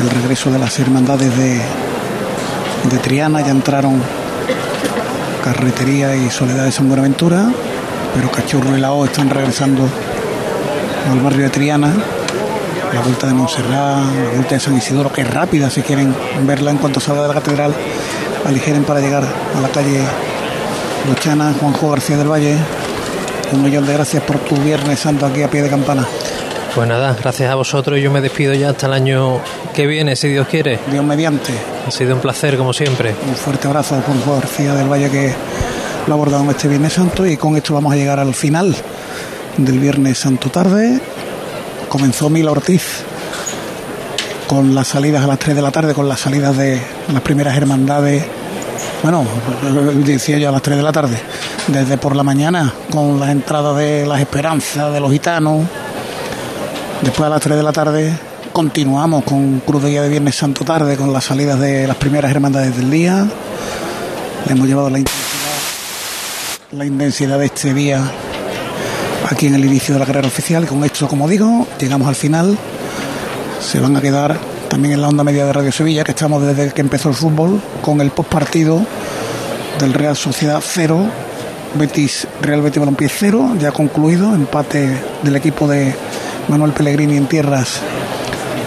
El 0.00 0.08
regreso 0.08 0.50
de 0.50 0.58
las 0.58 0.78
hermandades 0.78 1.36
de, 1.36 1.60
de 2.90 2.98
Triana. 3.02 3.42
Ya 3.42 3.50
entraron 3.50 4.00
Carretería 5.44 6.16
y 6.16 6.30
Soledad 6.30 6.64
de 6.64 6.72
San 6.72 6.88
Buenaventura. 6.88 7.50
Pero 8.14 8.30
Cachorro 8.30 8.76
y 8.76 8.80
la 8.80 8.92
O 8.92 9.04
están 9.04 9.28
regresando 9.28 9.86
al 11.10 11.20
barrio 11.20 11.42
de 11.42 11.50
Triana. 11.50 11.92
La 12.94 13.00
vuelta 13.02 13.26
de 13.28 13.34
Montserrat, 13.34 14.04
la 14.04 14.30
vuelta 14.34 14.54
de 14.54 14.60
San 14.60 14.76
Isidoro, 14.76 15.12
que 15.12 15.20
es 15.20 15.30
rápida 15.30 15.70
si 15.70 15.82
quieren 15.82 16.12
verla 16.44 16.72
en 16.72 16.78
cuanto 16.78 16.98
salga 16.98 17.22
de 17.22 17.28
la 17.28 17.34
catedral 17.34 17.72
aligeren 18.44 18.84
para 18.84 19.00
llegar 19.00 19.24
a 19.24 19.60
la 19.60 19.68
calle 19.68 20.00
Luchana, 21.08 21.54
Juanjo 21.58 21.90
García 21.90 22.16
del 22.16 22.30
Valle. 22.30 22.56
Un 23.52 23.62
millón 23.62 23.86
de 23.86 23.92
gracias 23.92 24.22
por 24.22 24.38
tu 24.38 24.56
Viernes 24.56 24.98
Santo 25.00 25.26
aquí 25.26 25.42
a 25.42 25.50
pie 25.50 25.62
de 25.62 25.70
campana. 25.70 26.06
Pues 26.74 26.88
nada, 26.88 27.16
gracias 27.20 27.50
a 27.50 27.56
vosotros. 27.56 27.98
Yo 28.00 28.12
me 28.12 28.20
despido 28.20 28.54
ya 28.54 28.70
hasta 28.70 28.86
el 28.86 28.92
año 28.92 29.40
que 29.74 29.86
viene, 29.86 30.14
si 30.14 30.28
Dios 30.28 30.46
quiere. 30.46 30.78
Dios 30.90 31.04
mediante. 31.04 31.52
Ha 31.86 31.90
sido 31.90 32.14
un 32.14 32.20
placer, 32.20 32.56
como 32.56 32.72
siempre. 32.72 33.14
Un 33.26 33.34
fuerte 33.34 33.66
abrazo 33.66 33.96
a 33.96 34.02
Juanjo 34.02 34.34
García 34.34 34.74
del 34.74 34.88
Valle 34.88 35.10
que 35.10 35.34
lo 36.06 36.12
ha 36.12 36.16
abordado 36.16 36.44
en 36.44 36.50
este 36.50 36.68
Viernes 36.68 36.92
Santo 36.92 37.26
y 37.26 37.36
con 37.36 37.56
esto 37.56 37.74
vamos 37.74 37.92
a 37.92 37.96
llegar 37.96 38.20
al 38.20 38.34
final 38.34 38.74
del 39.56 39.78
Viernes 39.80 40.18
Santo 40.18 40.48
tarde. 40.50 41.00
Comenzó 41.88 42.30
Mila 42.30 42.52
Ortiz 42.52 43.04
con 44.46 44.74
las 44.74 44.88
salidas 44.88 45.24
a 45.24 45.26
las 45.26 45.38
3 45.38 45.56
de 45.56 45.62
la 45.62 45.72
tarde, 45.72 45.92
con 45.92 46.08
las 46.08 46.20
salidas 46.20 46.56
de 46.56 46.80
las 47.12 47.22
primeras 47.22 47.56
hermandades. 47.56 48.24
Bueno, 49.02 49.24
decía 50.04 50.38
yo 50.38 50.48
a 50.48 50.52
las 50.52 50.62
3 50.62 50.76
de 50.76 50.82
la 50.82 50.92
tarde, 50.92 51.18
desde 51.66 51.98
por 51.98 52.14
la 52.14 52.22
mañana, 52.22 52.72
con 52.90 53.18
las 53.18 53.30
entradas 53.30 53.76
de 53.76 54.06
las 54.06 54.20
esperanzas 54.20 54.92
de 54.92 55.00
los 55.00 55.10
gitanos. 55.10 55.64
Después 57.02 57.26
a 57.26 57.30
las 57.30 57.40
3 57.40 57.56
de 57.56 57.62
la 57.62 57.72
tarde 57.72 58.12
continuamos 58.52 59.24
con 59.24 59.60
Cruz 59.60 59.82
de 59.82 59.90
Guía 59.90 60.02
de 60.02 60.08
Viernes 60.08 60.34
Santo 60.34 60.64
tarde, 60.64 60.96
con 60.96 61.12
las 61.12 61.24
salidas 61.24 61.58
de 61.58 61.86
las 61.86 61.96
primeras 61.96 62.30
hermandades 62.30 62.76
del 62.76 62.90
día. 62.90 63.26
Le 64.46 64.52
hemos 64.52 64.68
llevado 64.68 64.90
la 64.90 64.98
intensidad, 64.98 65.58
la 66.72 66.84
intensidad 66.84 67.38
de 67.38 67.46
este 67.46 67.74
día 67.74 68.02
aquí 69.30 69.46
en 69.46 69.54
el 69.54 69.64
inicio 69.64 69.94
de 69.94 70.00
la 70.00 70.06
carrera 70.06 70.28
oficial. 70.28 70.66
Con 70.66 70.84
esto, 70.84 71.08
como 71.08 71.28
digo, 71.28 71.66
llegamos 71.78 72.08
al 72.08 72.16
final. 72.16 72.56
Se 73.60 73.78
van 73.80 73.96
a 73.96 74.00
quedar 74.00 74.36
también 74.70 74.94
en 74.94 75.00
la 75.02 75.08
onda 75.08 75.24
media 75.24 75.44
de 75.44 75.52
Radio 75.52 75.72
Sevilla, 75.72 76.04
que 76.04 76.12
estamos 76.12 76.40
desde 76.46 76.72
que 76.72 76.80
empezó 76.80 77.08
el 77.08 77.16
fútbol, 77.16 77.60
con 77.82 78.00
el 78.00 78.10
postpartido 78.10 78.86
del 79.80 79.92
Real 79.92 80.16
Sociedad 80.16 80.62
0, 80.64 81.06
Betis, 81.74 82.28
Real 82.40 82.62
Betis 82.62 82.78
Balompié 82.78 83.08
0, 83.08 83.56
ya 83.58 83.72
concluido, 83.72 84.32
empate 84.32 84.96
del 85.22 85.34
equipo 85.34 85.66
de 85.66 85.92
Manuel 86.48 86.72
Pellegrini 86.72 87.16
en 87.16 87.26
tierras 87.26 87.80